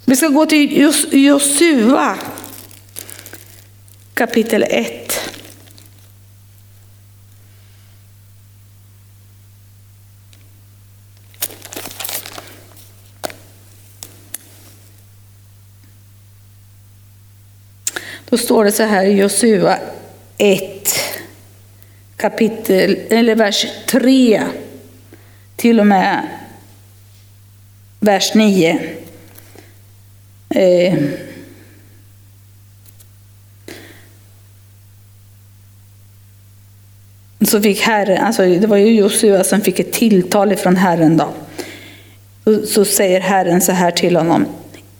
[0.04, 2.18] Vi ska gå till Josua
[4.14, 5.25] kapitel 1.
[18.36, 19.78] Då står det så här i Josua
[20.38, 20.94] 1,
[22.16, 24.42] kapitel, eller vers 3
[25.56, 26.26] till och med
[28.00, 28.80] vers 9.
[30.48, 30.94] Eh,
[37.40, 41.32] så fick Herren, alltså det var ju Josua som fick ett tilltal från Herren då.
[42.66, 44.46] Så säger Herren så här till honom.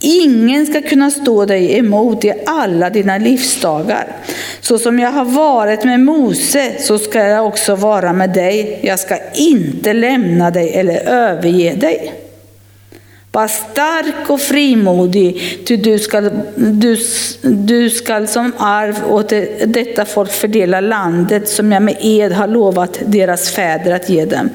[0.07, 4.17] Ingen ska kunna stå dig emot i alla dina livsdagar.
[4.61, 8.81] Så som jag har varit med Mose, så ska jag också vara med dig.
[8.83, 12.26] Jag ska inte lämna dig eller överge dig.
[13.37, 16.99] Var stark och frimodig, ty du skall, du,
[17.43, 19.33] du skall som arv åt
[19.67, 24.51] detta folk fördela landet som jag med ed har lovat deras fäder att ge dem.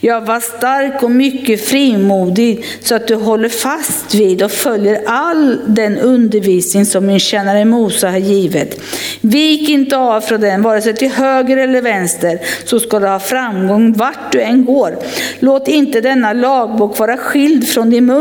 [0.00, 5.58] Jag var stark och mycket frimodig så att du håller fast vid och följer all
[5.66, 8.80] den undervisning som min tjänare Mose har givit.
[9.20, 13.20] Vik inte av från den, vare sig till höger eller vänster, så ska du ha
[13.20, 14.98] framgång vart du än går.
[15.38, 18.19] Låt inte denna lagbok vara skild från din mun.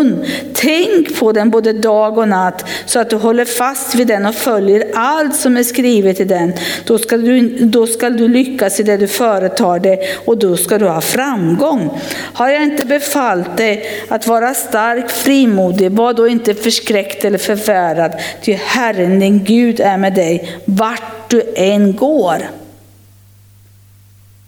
[0.53, 4.35] Tänk på den både dag och natt, så att du håller fast vid den och
[4.35, 6.53] följer allt som är skrivet i den.
[6.85, 10.77] Då ska du, då ska du lyckas i det du företar dig och då ska
[10.77, 11.99] du ha framgång.
[12.33, 18.11] Har jag inte befallt dig att vara stark, frimodig, var då inte förskräckt eller förfärad,
[18.41, 22.37] ty Herren din Gud är med dig vart du än går.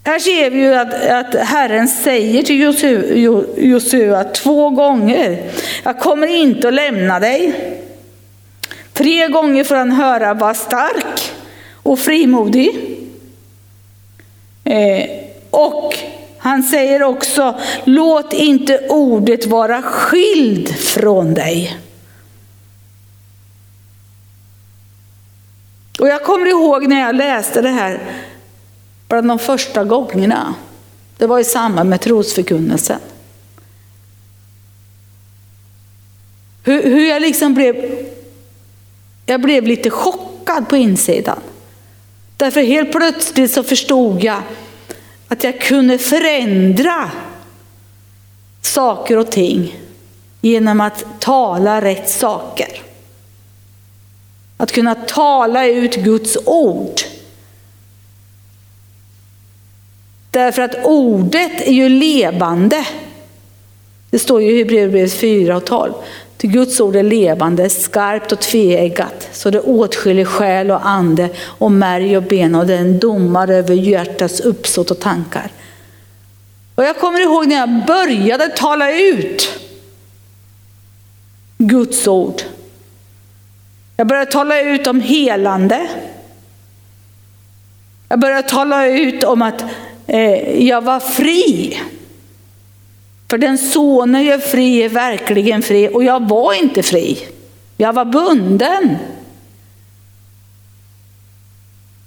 [0.04, 5.52] Här ser vi ju att, att Herren säger till Josua, Josua två gånger,
[5.84, 7.54] jag kommer inte att lämna dig.
[8.94, 11.32] Tre gånger får han höra, var stark
[11.84, 12.98] och frimodig.
[14.64, 15.10] Eh,
[15.50, 15.96] och
[16.38, 21.78] han säger också, låt inte ordet vara skild från dig.
[26.00, 28.00] Och jag kommer ihåg när jag läste det här
[29.12, 30.56] bland de första gångerna.
[31.17, 33.00] Det var i samband med trosförkunnelsen.
[36.63, 38.06] Hur, hur jag liksom blev,
[39.26, 41.39] jag blev lite chockad på insidan.
[42.38, 44.41] Därför helt plötsligt så förstod jag
[45.28, 47.12] att jag kunde förändra
[48.62, 49.80] saker och ting
[50.41, 52.82] genom att tala rätt saker.
[54.58, 57.02] Att kunna tala ut Guds ord.
[60.32, 62.86] Därför att ordet är ju levande.
[64.10, 65.94] Det står ju i Hebreerbrevet 4 och 12.
[66.38, 71.72] Till Guds ord är levande, skarpt och tveeggat, så det åtskiljer själ och ande och
[71.72, 75.52] märg och ben och det är en domare över hjärtats uppsåt och tankar.
[76.76, 79.50] Och jag kommer ihåg när jag började tala ut
[81.58, 82.41] Guds ord.
[83.98, 85.88] Jag började tala ut om helande.
[88.10, 89.63] Jag började tala ut om att
[90.13, 91.80] Eh, jag var fri.
[93.30, 97.28] För den sonen är fri är verkligen fri och jag var inte fri.
[97.78, 98.97] Jag var bunden.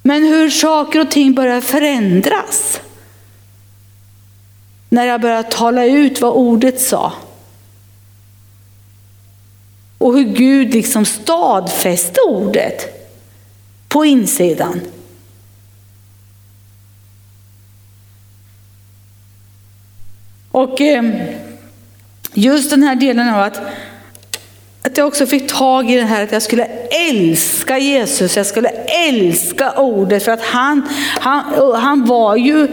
[0.03, 2.81] Men hur saker och ting börjar förändras.
[4.89, 7.13] När jag börjar tala ut vad ordet sa.
[9.99, 13.09] Och hur Gud liksom stadfäste ordet
[13.89, 14.81] på insidan.
[20.55, 21.05] Och eh,
[22.35, 23.61] just den här delen av att,
[24.83, 26.65] att jag också fick tag i det här att jag skulle
[27.11, 28.69] älska Jesus, jag skulle
[29.09, 30.89] älska ordet för att han,
[31.21, 32.69] han, han var ju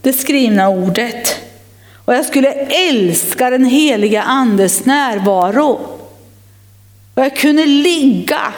[0.00, 1.36] det skrivna ordet.
[1.94, 5.80] Och jag skulle älska den heliga andes närvaro.
[7.14, 8.52] Och jag kunde ligga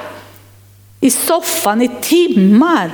[1.00, 2.90] i soffan i timmar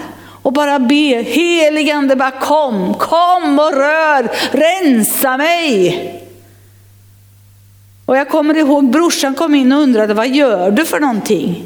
[0.48, 6.14] och bara be, heligande bara kom, kom och rör, rensa mig.
[8.04, 11.64] Och jag kommer ihåg brorsan kom in och undrade, vad gör du för någonting?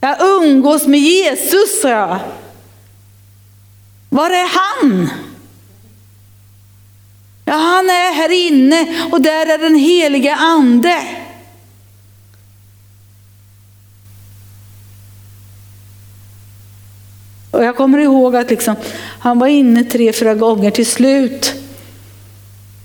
[0.00, 2.18] Jag umgås med Jesus, sa jag.
[4.08, 5.10] Var är han?
[7.44, 11.02] Ja, han är här inne och där är den heliga ande.
[17.56, 18.76] Och jag kommer ihåg att liksom,
[19.18, 20.70] han var inne tre, fyra gånger.
[20.70, 21.54] Till slut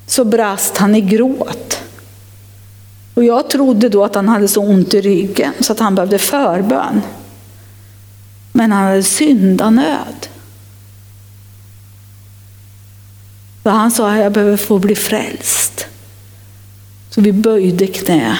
[0.07, 1.77] så brast han i gråt.
[3.13, 6.19] Och jag trodde då att han hade så ont i ryggen så att han behövde
[6.19, 7.01] förbön.
[8.51, 10.27] Men han hade syndanöd.
[13.63, 15.87] Så han sa att jag behöver få bli frälst.
[17.09, 18.37] Så vi böjde knä.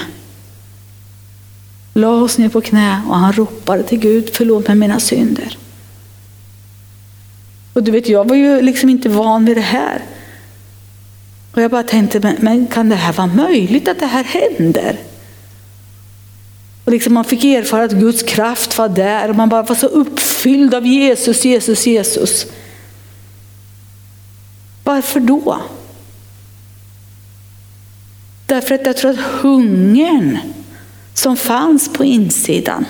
[1.94, 5.58] La oss ner på knä och han ropade till Gud, förlåt mig mina synder.
[7.72, 10.02] Och du vet, jag var ju liksom inte van vid det här.
[11.52, 14.96] Och jag bara tänkte, men, men kan det här vara möjligt att det här händer?
[16.84, 19.86] Och liksom man fick erfara att Guds kraft var där och man bara var så
[19.86, 22.46] uppfylld av Jesus, Jesus, Jesus.
[24.84, 25.62] Varför då?
[28.46, 30.38] Därför att jag tror att hungern
[31.14, 32.84] som fanns på insidan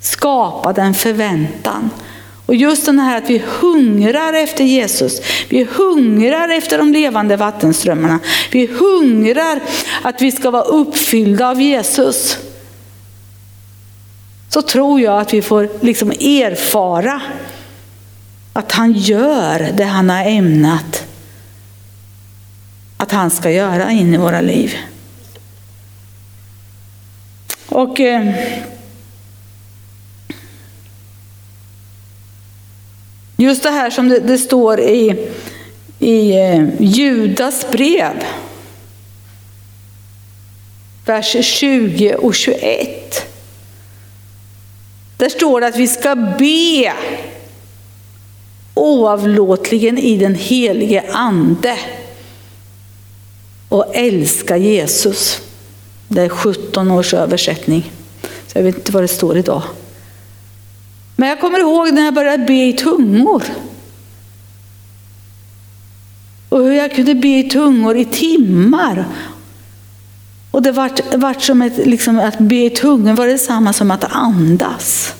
[0.00, 1.90] skapade en förväntan
[2.46, 5.20] och just den här att vi hungrar efter Jesus.
[5.48, 8.18] Vi hungrar efter de levande vattenströmmarna.
[8.50, 9.60] Vi hungrar
[10.02, 12.38] att vi ska vara uppfyllda av Jesus.
[14.48, 17.20] Så tror jag att vi får liksom erfara
[18.52, 21.04] att han gör det han har ämnat
[22.96, 24.74] att han ska göra in i våra liv.
[27.66, 28.34] Och eh,
[33.36, 35.28] Just det här som det, det står i,
[35.98, 38.24] i eh, Judas brev.
[41.06, 43.26] Vers 20 och 21.
[45.16, 46.92] Där står det att vi ska be
[48.74, 51.78] oavlåtligen i den helige ande
[53.68, 55.40] och älska Jesus.
[56.08, 57.92] Det är 17 års översättning.
[58.22, 59.62] Så jag vet inte vad det står idag.
[61.16, 63.42] Men jag kommer ihåg när jag började be i tungor.
[66.48, 69.04] Och hur jag kunde be i tungor i timmar.
[70.50, 74.04] Och det vart, vart som ett, liksom, att be i tungor var detsamma som att
[74.04, 75.14] andas.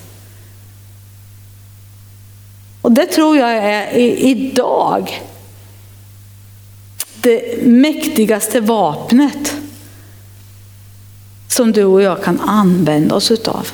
[2.80, 5.22] Och det tror jag är idag
[7.20, 9.57] det mäktigaste vapnet
[11.49, 13.68] som du och jag kan använda oss utav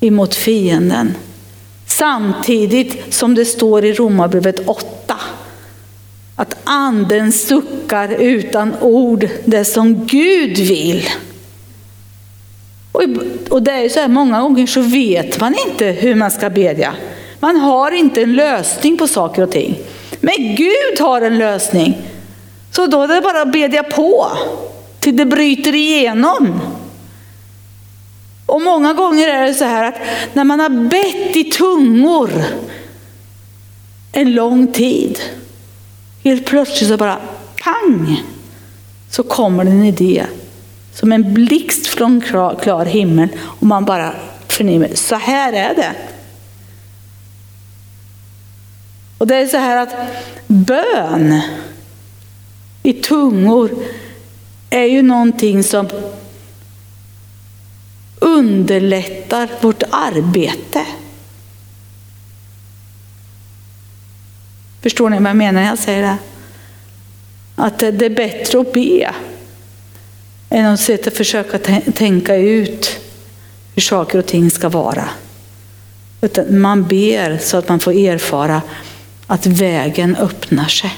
[0.00, 1.14] emot fienden.
[1.86, 5.16] Samtidigt som det står i Romarbrevet 8
[6.36, 11.08] att anden suckar utan ord det som Gud vill.
[13.50, 16.94] Och det är så här, många gånger så vet man inte hur man ska bedja.
[17.40, 19.78] Man har inte en lösning på saker och ting.
[20.20, 21.98] Men Gud har en lösning.
[22.70, 24.30] Så då är det bara att bedja på
[25.00, 26.60] till det bryter igenom.
[28.48, 29.94] Och många gånger är det så här att
[30.32, 32.30] när man har bett i tungor
[34.12, 35.18] en lång tid,
[36.24, 37.18] helt plötsligt så bara
[37.62, 38.22] pang,
[39.10, 40.26] så kommer det en idé.
[40.94, 44.14] Som en blixt från klar, klar himmel och man bara
[44.48, 45.92] förnimmer, så här är det.
[49.18, 49.94] Och det är så här att
[50.46, 51.40] bön
[52.82, 53.70] i tungor
[54.70, 55.88] är ju någonting som
[58.20, 60.86] underlättar vårt arbete.
[64.82, 66.16] Förstår ni vad jag menar när jag säger det?
[67.56, 69.14] Att det är bättre att be
[70.50, 71.58] än att sitta och försöka
[71.92, 73.00] tänka ut
[73.74, 75.08] hur saker och ting ska vara.
[76.20, 78.62] Utan man ber så att man får erfara
[79.26, 80.96] att vägen öppnar sig.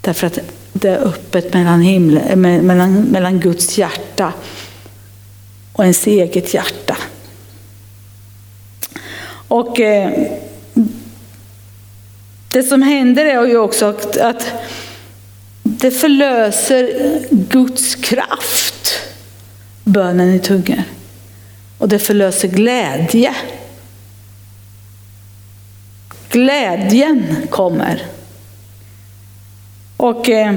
[0.00, 0.38] Därför att
[0.72, 4.32] det är öppet mellan, himlen, mellan, mellan Guds hjärta
[5.80, 6.96] och ens eget hjärta.
[9.48, 10.12] Och eh,
[12.48, 13.86] det som händer är ju också
[14.20, 14.52] att
[15.62, 16.90] det förlöser
[17.30, 19.00] Guds kraft,
[19.84, 20.82] bönen i tungor.
[21.78, 23.34] Och det förlöser glädje.
[26.28, 28.02] Glädjen kommer.
[29.96, 30.54] Och eh,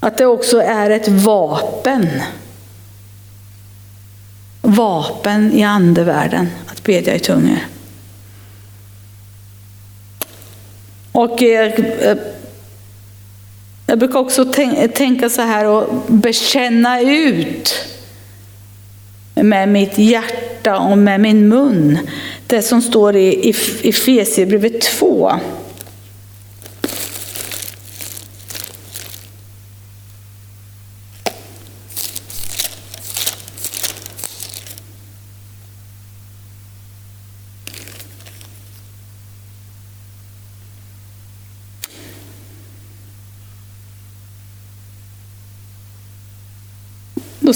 [0.00, 2.08] att det också är ett vapen
[4.66, 7.58] vapen i andevärlden att bedja i tungor.
[11.12, 12.16] Och jag, eh,
[13.86, 14.44] jag brukar också
[14.94, 17.74] tänka så här och bekänna ut
[19.34, 21.98] med mitt hjärta och med min mun.
[22.46, 23.50] Det som står i
[23.84, 25.32] Efesierbrevet 2.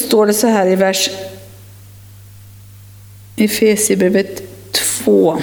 [0.01, 1.11] Står det så här i vers
[3.36, 4.42] Efesierbrevet
[4.72, 5.38] 2.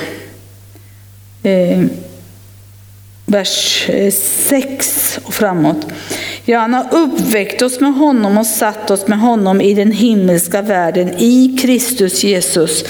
[1.44, 1.86] Eh,
[3.30, 5.88] vers eh, 6 och framåt.
[6.46, 10.62] Ja, han har uppväckt oss med honom och satt oss med honom i den himmelska
[10.62, 12.84] världen i Kristus Jesus.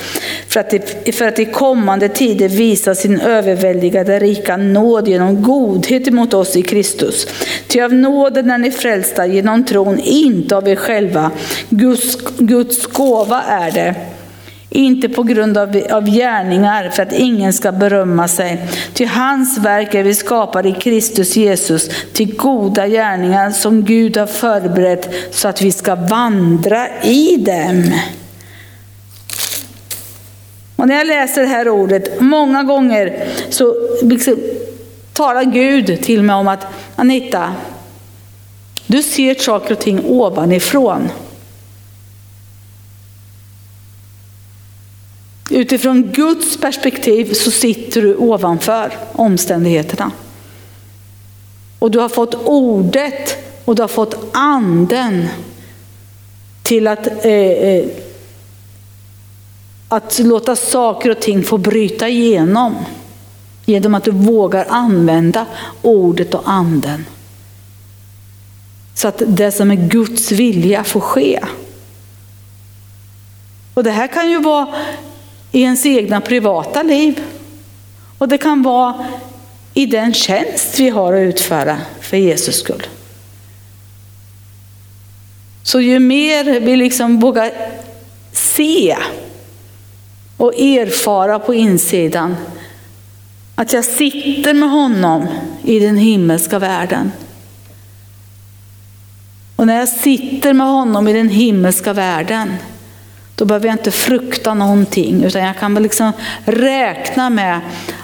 [0.48, 6.08] För att, det, för att i kommande tider visa sin överväldigade rika nåd genom godhet
[6.08, 7.28] emot oss i Kristus.
[7.68, 11.32] Ty av nåden är ni frälsta genom tron, inte av er själva.
[11.70, 13.96] Guds, Guds gåva är det
[14.78, 18.68] inte på grund av, av gärningar för att ingen ska berömma sig.
[18.94, 24.28] Till hans verk är vi skapade i Kristus Jesus till goda gärningar som Gud har
[24.28, 27.92] förberett så att vi ska vandra i dem.
[30.76, 34.36] Och när jag läser det här ordet, många gånger så liksom,
[35.14, 37.54] talar Gud till mig om att Anita,
[38.88, 41.10] du ser saker och ting ovanifrån.
[45.50, 50.12] Utifrån Guds perspektiv så sitter du ovanför omständigheterna.
[51.80, 55.28] Och du har fått ordet och du har fått anden
[56.64, 57.86] till att, eh, eh,
[59.88, 62.76] att låta saker och ting få bryta igenom.
[63.66, 65.46] Genom att du vågar använda
[65.82, 67.06] ordet och anden.
[68.94, 71.40] Så att det som är Guds vilja får ske.
[73.74, 74.68] Och det här kan ju vara
[75.58, 77.24] i ens egna privata liv.
[78.18, 79.06] Och det kan vara
[79.74, 82.88] i den tjänst vi har att utföra för Jesus skull.
[85.64, 87.52] Så ju mer vi liksom vågar
[88.32, 88.98] se
[90.38, 92.36] och erfara på insidan
[93.56, 95.28] att jag sitter med honom
[95.64, 97.12] i den himmelska världen.
[99.56, 102.54] Och när jag sitter med honom i den himmelska världen
[103.38, 106.12] då behöver jag inte frukta någonting utan jag kan liksom
[106.46, 107.60] räkna med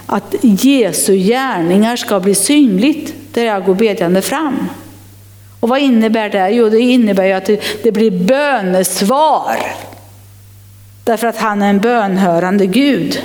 [0.06, 4.70] att Jesu gärningar ska bli synligt där jag går bedjande fram.
[5.60, 6.50] Och vad innebär det?
[6.50, 7.50] Jo, det innebär ju att
[7.84, 9.58] det, blir bönesvar.
[11.04, 13.24] Därför att han är en bönhörande Gud.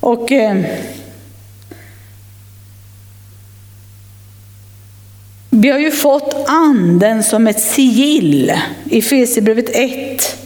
[0.00, 0.64] Och eh,
[5.58, 8.52] Vi har ju fått anden som ett sigill
[8.90, 10.45] i Efesierbrevet 1.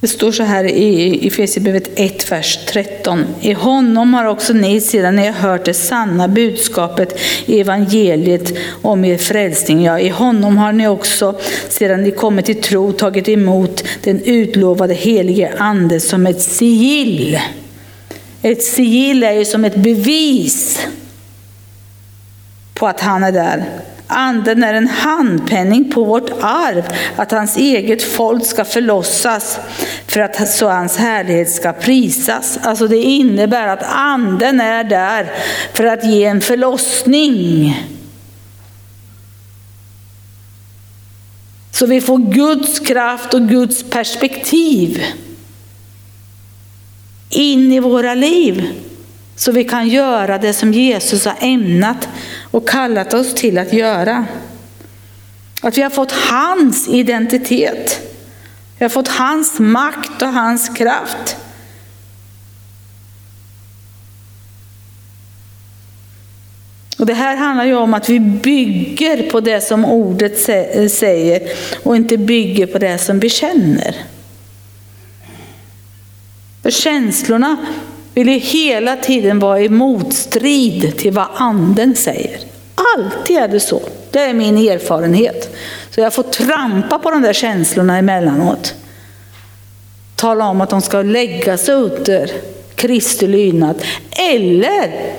[0.00, 3.26] Det står så här i Efesierbrevet 1, vers 13.
[3.40, 9.04] I honom har också ni sedan ni har hört det sanna budskapet i evangeliet om
[9.04, 9.84] er frälsning.
[9.84, 11.38] Ja, i honom har ni också
[11.68, 17.38] sedan ni kommit till tro tagit emot den utlovade helige ande som ett sigill.
[18.42, 20.86] Ett sigill är ju som ett bevis
[22.74, 23.64] på att han är där.
[24.10, 26.82] Anden är en handpenning på vårt arv,
[27.16, 29.58] att hans eget folk ska förlossas
[30.06, 32.58] för att så hans härlighet ska prisas.
[32.62, 35.32] Alltså det innebär att anden är där
[35.72, 37.74] för att ge en förlossning.
[41.70, 45.04] Så vi får Guds kraft och Guds perspektiv
[47.30, 48.87] in i våra liv.
[49.38, 52.08] Så vi kan göra det som Jesus har ämnat
[52.50, 54.26] och kallat oss till att göra.
[55.62, 58.00] Att vi har fått hans identitet.
[58.78, 61.36] Vi har fått hans makt och hans kraft.
[66.98, 70.40] Och Det här handlar ju om att vi bygger på det som ordet
[70.90, 71.50] säger
[71.82, 73.96] och inte bygger på det som vi känner.
[76.62, 77.56] För känslorna
[78.18, 82.40] vill ju hela tiden vara i motstrid till vad anden säger.
[82.96, 83.82] Alltid är det så.
[84.10, 85.56] Det är min erfarenhet.
[85.90, 88.74] Så jag får trampa på de där känslorna emellanåt.
[90.14, 92.30] Tala om att de ska lägga sig under
[92.74, 93.82] Kristi lydnad.
[94.10, 95.14] Eller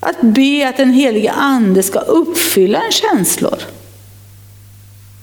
[0.00, 3.58] att be att den helige ande ska uppfylla en känslor.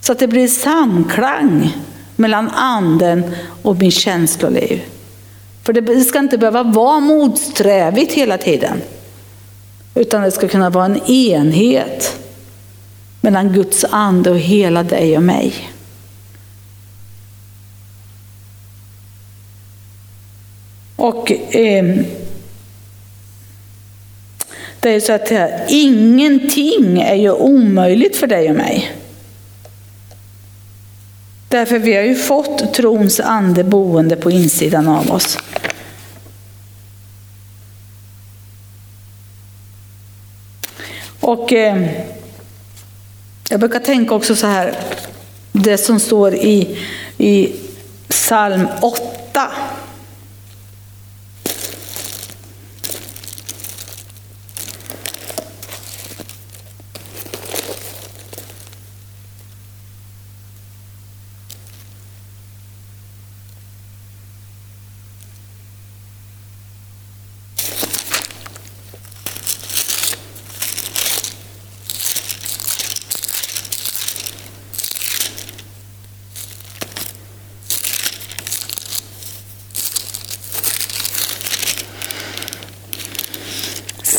[0.00, 1.76] Så att det blir samklang
[2.16, 4.80] mellan anden och min känsloliv.
[5.62, 8.82] För det ska inte behöva vara motsträvigt hela tiden.
[9.94, 12.18] Utan det ska kunna vara en enhet
[13.20, 15.54] mellan Guds ande och hela dig och mig.
[20.96, 21.96] Och eh,
[24.80, 25.32] det är så att
[25.70, 29.01] ingenting är ju omöjligt för dig och mig.
[31.52, 35.38] Därför vi har ju fått trons ande boende på insidan av oss.
[41.20, 41.86] Och eh,
[43.48, 44.74] jag brukar tänka också så här,
[45.52, 46.78] det som står i,
[47.18, 47.52] i
[48.08, 49.50] psalm 8.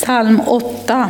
[0.04, 1.10] Psalm 8.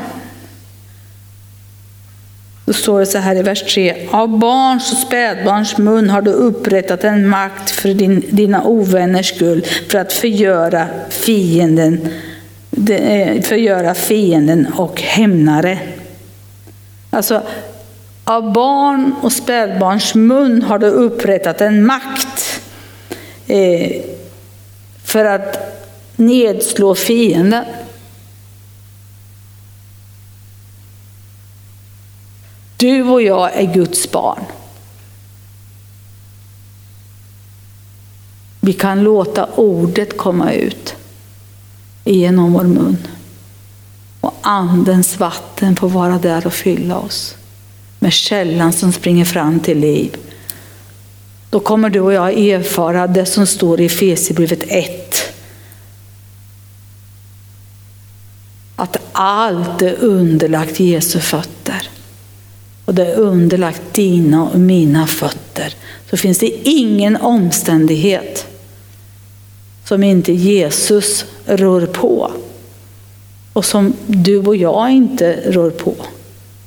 [2.65, 4.07] Då står det så här i vers 3.
[4.11, 9.65] Av barns och spädbarns mun har du upprättat en makt för din, dina ovänners skull,
[9.89, 12.07] för att förgöra fienden,
[12.89, 15.79] eh, förgöra fienden och hämnare.
[17.09, 17.41] Alltså,
[18.23, 22.61] av barn och spädbarns mun har du upprättat en makt
[23.47, 23.91] eh,
[25.03, 25.57] för att
[26.15, 27.63] nedslå fienden.
[32.77, 34.43] Du och jag är Guds barn.
[38.59, 40.95] Vi kan låta ordet komma ut
[42.03, 42.97] genom vår mun.
[44.21, 47.35] Och andens vatten får vara där och fylla oss.
[47.99, 50.17] Med källan som springer fram till liv.
[51.49, 55.23] Då kommer du och jag erfara det som står i Efesierbrevet 1.
[58.75, 61.89] Att allt är underlagt Jesu fötter
[62.93, 65.75] och det är underlagt dina och mina fötter,
[66.09, 68.47] så finns det ingen omständighet
[69.85, 72.31] som inte Jesus rör på.
[73.53, 75.95] Och som du och jag inte rör på.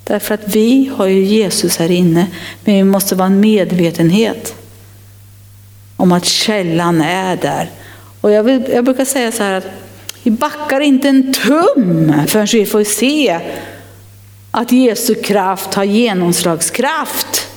[0.04, 2.26] Därför att vi har ju Jesus här inne,
[2.64, 4.54] men vi måste vara en medvetenhet
[5.96, 7.70] om att källan är där.
[8.20, 9.66] Och jag, vill, jag brukar säga så här att
[10.22, 13.40] vi backar inte en tum förrän vi får se
[14.56, 17.48] att Jesu kraft har genomslagskraft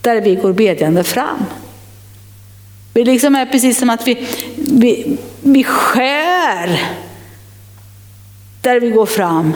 [0.00, 1.44] där vi går bedjande fram.
[2.92, 4.26] Det liksom är precis som att vi,
[4.56, 6.80] vi, vi skär
[8.60, 9.54] där vi går fram.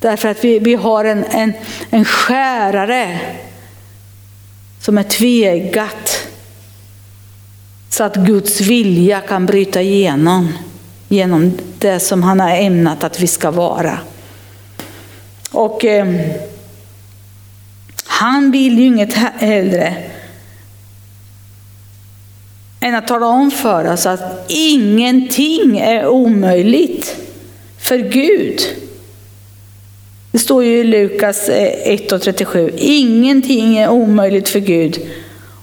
[0.00, 1.52] Därför att vi, vi har en, en,
[1.90, 3.20] en skärare
[4.80, 6.28] som är tvegat.
[7.90, 10.52] Så att Guds vilja kan bryta igenom
[11.08, 13.98] genom det som han har ämnat att vi ska vara.
[15.58, 16.06] Och eh,
[18.04, 19.94] han vill ju inget hellre
[22.80, 27.16] än att tala om för oss att ingenting är omöjligt
[27.78, 28.60] för Gud.
[30.32, 32.72] Det står ju i Lukas eh, 1 och 37.
[32.76, 34.98] Ingenting är omöjligt för Gud.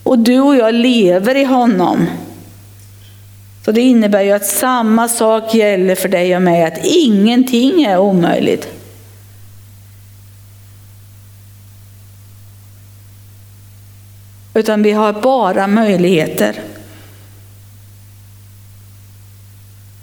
[0.03, 2.05] Och du och jag lever i honom.
[3.65, 7.97] Så det innebär ju att samma sak gäller för dig och mig, att ingenting är
[7.97, 8.67] omöjligt.
[14.55, 16.61] Utan vi har bara möjligheter.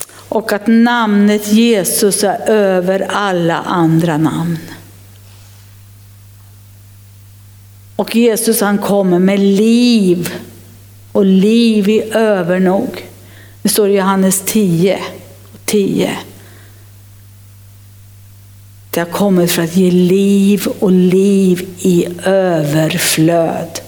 [0.09, 4.59] Och att namnet Jesus är över alla andra namn.
[7.97, 10.35] Och Jesus han kommer med liv
[11.13, 13.07] och liv i övernog.
[13.63, 15.03] Det står i Johannes 10
[15.65, 16.19] 10.
[18.91, 23.81] Det har kommit för att ge liv och liv i överflöd.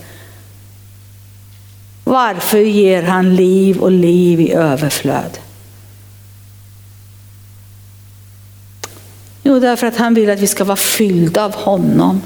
[2.05, 5.39] Varför ger han liv och liv i överflöd?
[9.43, 12.23] Jo, därför att han vill att vi ska vara fyllda av honom.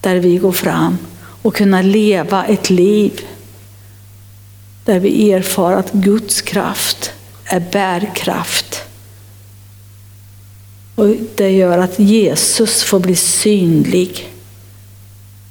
[0.00, 0.98] Där vi går fram
[1.42, 3.20] och kunna leva ett liv
[4.84, 7.12] där vi erfar att Guds kraft
[7.44, 8.82] är bärkraft.
[10.94, 14.32] Och det gör att Jesus får bli synlig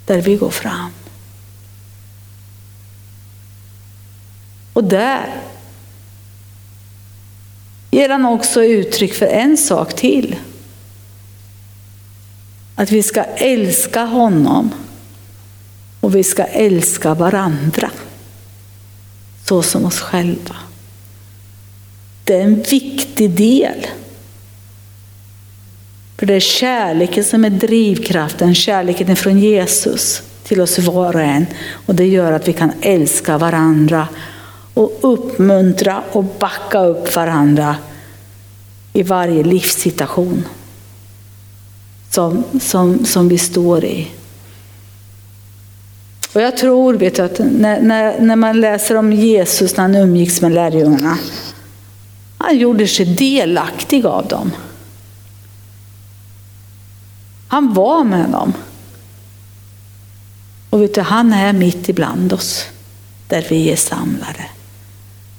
[0.06, 0.92] där vi går fram.
[4.74, 5.42] Och där
[7.92, 10.36] ger han också uttryck för en sak till.
[12.76, 14.72] Att vi ska älska honom
[16.00, 17.92] och vi ska älska varandra
[19.46, 20.56] så som oss själva.
[22.24, 23.88] Det är en viktig del.
[26.18, 31.46] För det är kärleken som är drivkraften, kärleken från Jesus till oss var och en.
[31.86, 34.08] Och det gör att vi kan älska varandra
[34.74, 37.76] och uppmuntra och backa upp varandra
[38.94, 40.46] i varje livssituation
[42.10, 44.08] som, som, som vi står i.
[46.34, 49.96] Och jag tror vet du, att när, när, när man läser om Jesus när han
[49.96, 51.18] umgicks med lärjungarna,
[52.38, 54.52] han gjorde sig delaktig av dem.
[57.48, 58.54] Han var med dem.
[60.70, 62.66] Och vet du, han är mitt ibland oss,
[63.28, 64.46] där vi är samlade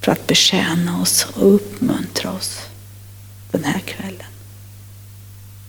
[0.04, 2.60] för att betjäna oss och uppmuntra oss
[3.50, 4.26] den här kvällen.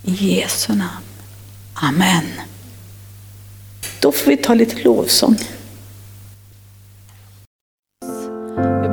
[0.03, 1.05] I Jesu namn.
[1.73, 2.25] Amen.
[3.99, 5.37] Då får vi ta lite lovsång.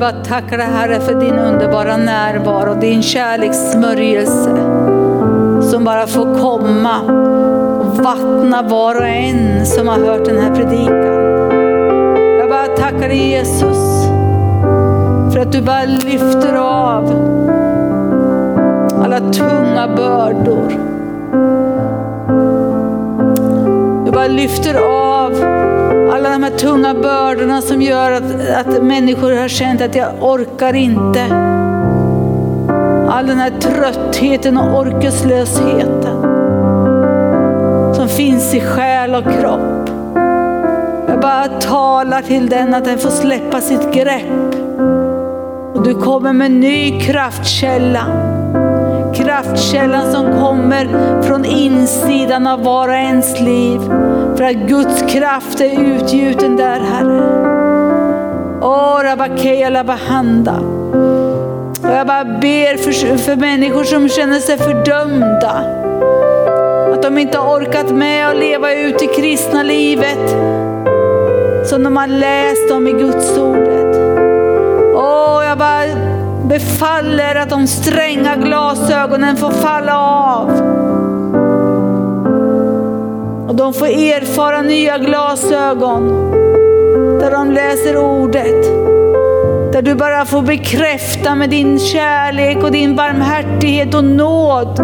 [0.00, 4.56] bara tackar dig Herre för din underbara närvaro, din kärlekssmörjelse
[5.70, 7.00] som bara får komma
[7.80, 11.22] och vattna var och en som har hört den här predikan.
[12.38, 13.91] Jag bara tackar dig Jesus
[15.42, 17.04] att du bara lyfter av
[19.04, 20.68] alla tunga bördor.
[24.04, 25.32] Du bara lyfter av
[26.12, 28.22] alla de här tunga bördorna som gör att,
[28.66, 31.22] att människor har känt att jag orkar inte.
[33.08, 36.22] All den här tröttheten och orkeslösheten
[37.94, 39.88] som finns i själ och kropp.
[41.08, 44.52] Jag bara talar till den att den får släppa sitt grepp.
[45.74, 48.06] Och du kommer med en ny kraftkälla.
[49.14, 50.88] Kraftkällan som kommer
[51.22, 53.80] från insidan av var och ens liv.
[54.36, 57.52] För att Guds kraft är utgjuten där Herre.
[58.62, 60.56] Åh, Rabakeya Labahanda.
[61.82, 65.64] Och jag bara ber för, för människor som känner sig fördömda.
[66.92, 70.30] Att de inte har orkat med att leva ut det kristna livet
[71.64, 73.71] som de har läst om i Guds ord.
[75.52, 75.84] Jag bara
[76.44, 80.48] befaller att de stränga glasögonen får falla av.
[83.48, 86.08] Och de får erfara nya glasögon
[87.20, 88.64] där de läser ordet.
[89.72, 94.80] Där du bara får bekräfta med din kärlek och din barmhärtighet och nåd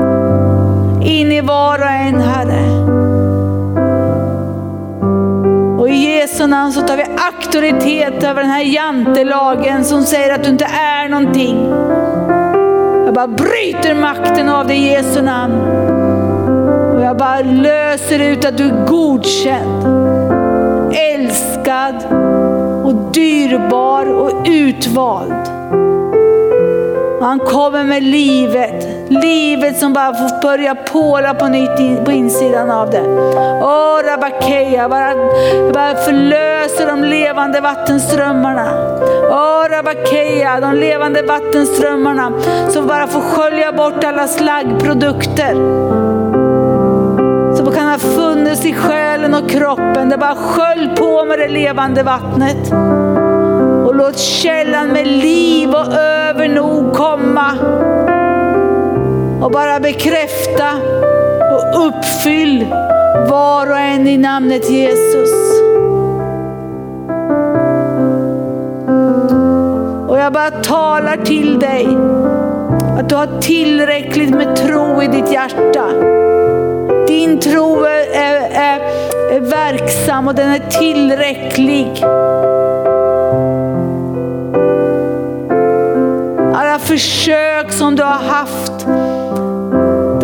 [1.03, 2.98] in i var och en Herre.
[6.39, 10.65] Jesu namn så tar vi auktoritet över den här jantelagen som säger att du inte
[10.65, 11.69] är någonting.
[13.05, 15.55] Jag bara bryter makten av det i Jesu namn.
[16.95, 19.85] Och jag bara löser ut att du är godkänd,
[20.95, 21.95] älskad
[22.85, 25.49] och dyrbar och utvald.
[27.21, 32.71] Han kommer med livet, livet som bara får börja påla på nytt in, på insidan
[32.71, 33.03] av det.
[33.63, 35.15] Åh Rabakeya, bara,
[35.73, 38.69] bara förlöser de levande vattenströmmarna.
[39.31, 42.33] Åh Rabakeya, de levande vattenströmmarna
[42.69, 45.55] som bara får skölja bort alla slaggprodukter
[47.57, 50.09] som kan ha funnits i själen och kroppen.
[50.09, 52.73] Det bara skölj på med det levande vattnet.
[53.87, 57.57] Och låt källan med liv och övernog komma.
[59.43, 60.73] Och bara bekräfta
[61.53, 62.67] och uppfyll
[63.31, 65.31] var och en i namnet Jesus.
[70.09, 71.87] Och jag bara talar till dig
[72.99, 75.85] att du har tillräckligt med tro i ditt hjärta.
[77.09, 78.81] Din tro är, är, är,
[79.37, 82.05] är verksam och den är tillräcklig.
[86.55, 88.68] Alla försök som du har haft,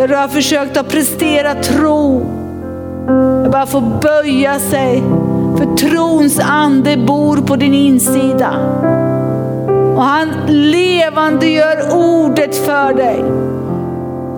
[0.04, 2.26] där du har försökt att prestera tro,
[3.44, 5.02] det bara får böja sig.
[5.56, 8.50] För trons ande bor på din insida.
[9.96, 13.24] Och han levande gör ordet för dig.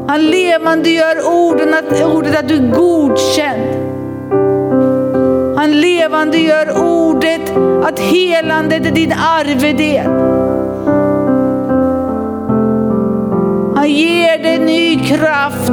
[0.08, 3.62] Han levande gör orden att, ordet att du är godkänd.
[5.58, 7.52] Han levande gör ordet
[7.84, 10.35] att helandet är din arvedel.
[13.86, 15.70] Han ger dig ny kraft.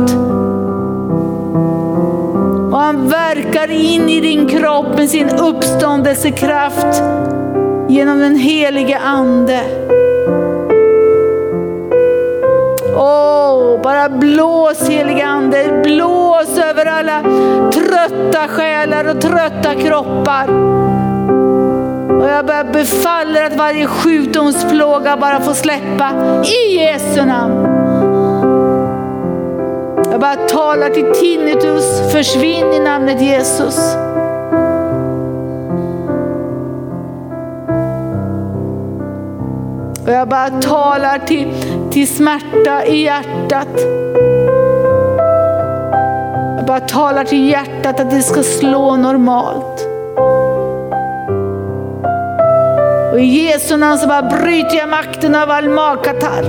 [2.71, 7.03] Och han verkar in i din kropp med sin uppståndelsekraft
[7.89, 9.59] genom den helige Ande.
[12.95, 17.21] Åh, bara blås helige Ande, blås över alla
[17.71, 20.47] trötta själar och trötta kroppar.
[22.21, 26.11] Och jag befaller att varje sjukdomsplåga bara får släppa
[26.45, 27.72] i Jesu namn.
[30.23, 33.95] Jag bara talar till tinnitus, försvinn i namnet Jesus.
[40.05, 41.47] Och jag bara talar till,
[41.91, 43.67] till smärta i hjärtat.
[46.57, 49.87] Jag bara talar till hjärtat att det ska slå normalt.
[53.13, 56.43] Och i Jesu namn så bara bryter jag makten av all magkatarr.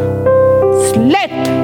[0.92, 1.63] Släpp!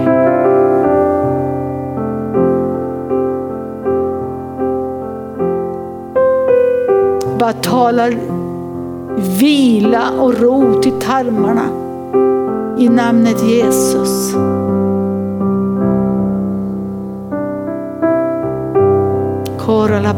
[7.51, 8.14] Bara talar
[9.38, 11.68] vila och ro till tarmarna
[12.78, 14.34] i namnet Jesus.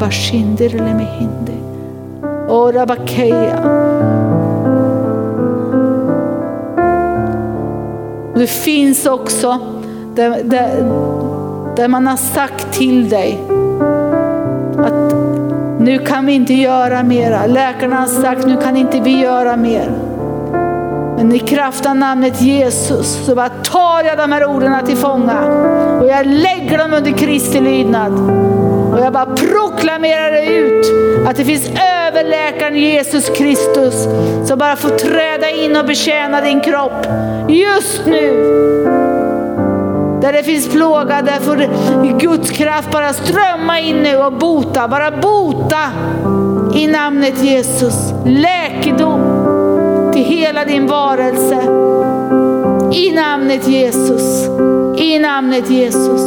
[0.01, 0.93] Bashindir.
[2.49, 3.61] Ora bakeya.
[8.35, 9.59] Det finns också
[10.15, 10.85] där, där,
[11.77, 13.41] där man har sagt till dig
[15.83, 17.47] nu kan vi inte göra mera.
[17.47, 19.93] Läkarna har sagt nu kan inte vi göra mer.
[21.17, 25.41] Men i kraft av namnet Jesus så bara tar jag de här orden till fånga
[26.01, 28.13] och jag lägger dem under Kristi lydnad.
[28.93, 30.87] Och jag bara proklamerar det ut
[31.27, 31.71] att det finns
[32.07, 34.09] överläkaren Jesus Kristus
[34.45, 37.07] som bara får träda in och betjäna din kropp
[37.49, 38.72] just nu.
[40.23, 45.11] Där det finns plåga, där får Guds kraft bara strömma in nu och bota, bara
[45.11, 45.79] bota
[46.75, 48.13] i namnet Jesus.
[48.25, 49.21] Läkedom
[50.13, 51.63] till hela din varelse.
[52.93, 54.49] I namnet Jesus.
[54.97, 56.23] I namnet Jesus.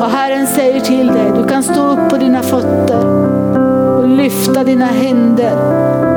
[0.00, 3.06] Och Herren säger till dig, du kan stå upp på dina fötter
[3.98, 6.11] och lyfta dina händer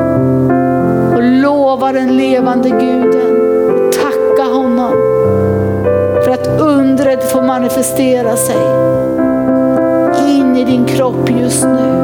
[1.86, 3.92] lova den levande guden.
[3.92, 4.94] Tacka honom
[6.24, 8.62] för att undret får manifestera sig
[10.28, 11.96] in i din kropp just nu.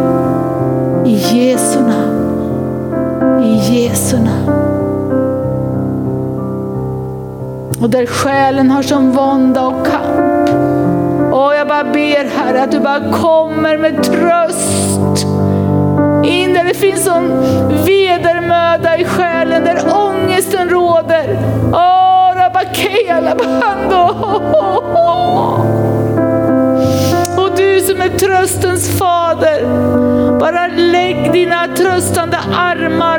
[1.06, 3.44] I Jesu namn.
[3.44, 4.52] I Jesu namn.
[7.82, 10.50] Och där själen har som vånda och kamp.
[11.34, 15.26] Och jag bara ber Herre att du bara kommer med tröst.
[16.62, 17.42] Där det finns sån
[17.86, 21.38] vedermöda i själen, där ångesten råder.
[27.38, 29.66] Och du som är tröstens fader,
[30.40, 33.11] bara lägg dina tröstande armar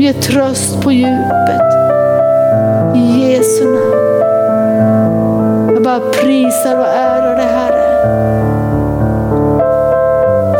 [0.00, 1.72] som ger tröst på djupet.
[2.96, 4.94] I Jesu namn.
[5.74, 8.02] Jag bara prisar och ärar dig Herre.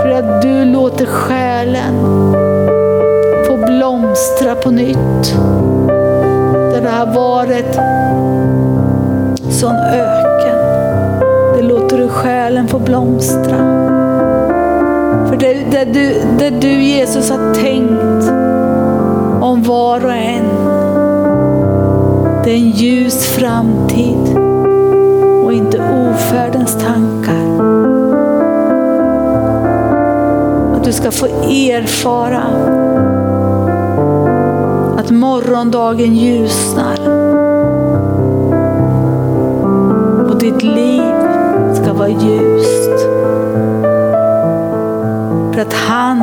[0.03, 1.95] För att du låter själen
[3.47, 5.35] få blomstra på nytt.
[6.73, 7.75] Där det har varit
[9.51, 10.59] sån öken.
[11.57, 13.57] Det låter du själen få blomstra.
[15.29, 18.40] För det, det, du, det du Jesus har tänkt
[19.51, 20.45] om var och en.
[22.45, 24.39] Det är en ljus framtid
[25.45, 27.61] och inte ofärdens tankar.
[30.77, 32.43] Att du ska få erfara
[34.99, 36.99] att morgondagen ljusnar.
[40.31, 41.15] Och ditt liv
[41.75, 43.01] ska vara ljust.
[45.55, 46.21] För att han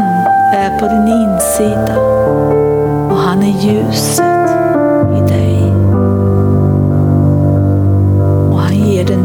[0.54, 2.16] är på din insida
[3.48, 4.24] är ljuset
[5.18, 5.72] i dig.
[8.52, 9.18] Och han ger dig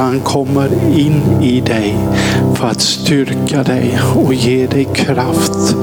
[0.00, 1.96] han kommer in i dig
[2.54, 5.76] för att styrka dig och ge dig kraft.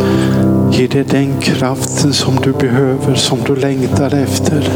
[0.71, 4.69] Ge dig den kraften som du behöver, som du längtar efter.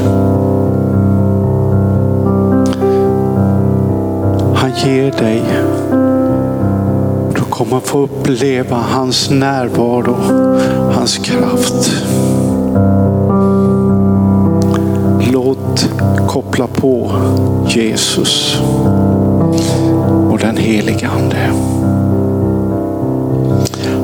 [4.55, 5.43] Han ger dig.
[7.35, 10.15] Du kommer få uppleva hans närvaro,
[10.93, 11.91] hans kraft.
[15.31, 15.89] Låt
[16.51, 17.11] koppla på
[17.67, 18.59] Jesus
[20.31, 21.53] och den helige Ande.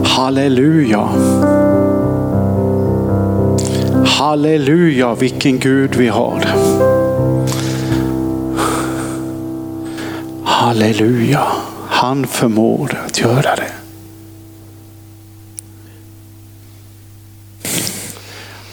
[0.03, 1.09] Halleluja.
[4.05, 6.45] Halleluja, vilken Gud vi har.
[10.43, 11.47] Halleluja,
[11.89, 13.71] han förmår att göra det.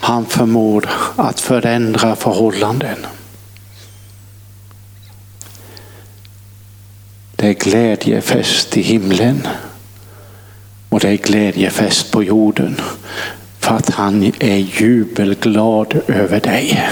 [0.00, 3.06] Han förmår att förändra förhållanden.
[7.44, 9.48] Det är glädjefest i himlen
[10.88, 12.80] och det är glädjefest på jorden
[13.58, 16.88] För att han är jubelglad över dig.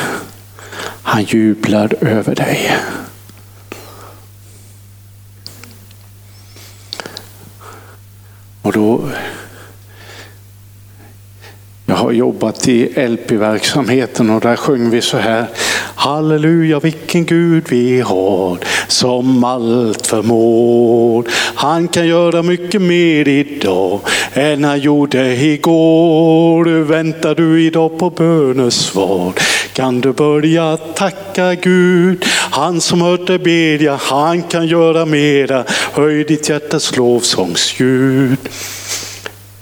[1.03, 2.77] Han jublar över dig.
[8.63, 9.11] Och då
[12.03, 15.47] har jobbat i LP-verksamheten och där sjöng vi så här.
[15.95, 21.25] Halleluja vilken Gud vi har som allt förmår.
[21.55, 24.01] Han kan göra mycket mer idag
[24.33, 26.65] än han gjorde igår.
[26.65, 29.33] Väntar du idag på bönesvar
[29.73, 32.25] kan du börja tacka Gud.
[32.51, 35.65] Han som hört dig bedja, han kan göra mera.
[35.93, 38.39] Höj ditt hjärtas lovsångsljud.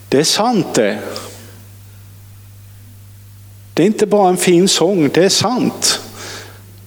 [0.08, 0.98] Det är sant det.
[3.80, 6.00] Det är inte bara en fin sång, det är sant.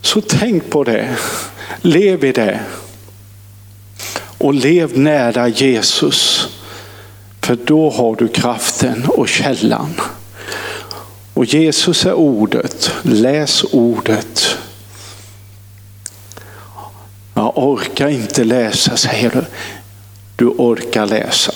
[0.01, 1.15] Så tänk på det.
[1.81, 2.59] Lev i det.
[4.37, 6.47] Och lev nära Jesus.
[7.41, 9.93] För då har du kraften och källan.
[11.33, 12.91] Och Jesus är ordet.
[13.01, 14.57] Läs ordet.
[17.33, 19.45] Jag orkar inte läsa, säger du.
[20.35, 21.53] Du orkar läsa.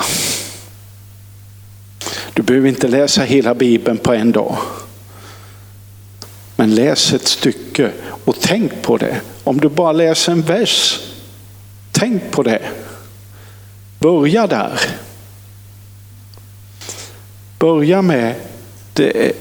[2.33, 4.57] Du behöver inte läsa hela Bibeln på en dag.
[6.59, 7.91] Men läs ett stycke
[8.25, 9.21] och tänk på det.
[9.43, 10.99] Om du bara läser en vers,
[11.91, 12.61] tänk på det.
[13.99, 14.79] Börja där.
[17.59, 18.35] Börja med
[18.93, 19.31] det,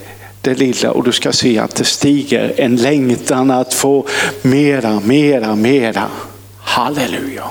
[0.40, 4.06] det lilla och du ska se att det stiger en längtan att få
[4.42, 6.08] mera, mera, mera.
[6.56, 7.50] Halleluja.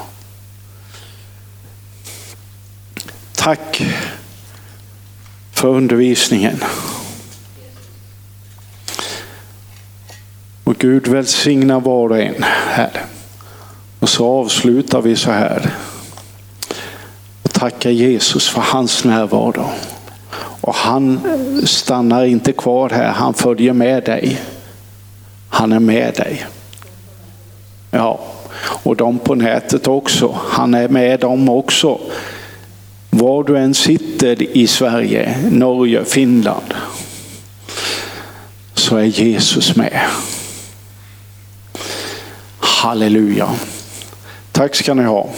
[3.35, 3.83] Tack
[5.51, 6.59] för undervisningen.
[10.65, 13.05] Och Gud välsigna var och en här.
[13.99, 15.69] Och så avslutar vi så här.
[17.41, 19.69] Och tackar Jesus för hans närvaro.
[20.61, 21.19] Och han
[21.65, 24.41] stannar inte kvar här, han följer med dig.
[25.49, 26.45] Han är med dig.
[27.91, 28.19] Ja,
[28.57, 30.39] och de på nätet också.
[30.49, 31.99] Han är med dem också.
[33.09, 36.73] Var du än sitter i Sverige, Norge, Finland
[38.73, 40.01] så är Jesus med.
[42.75, 43.49] Halleluja.
[44.51, 45.29] Tack ska ni ha.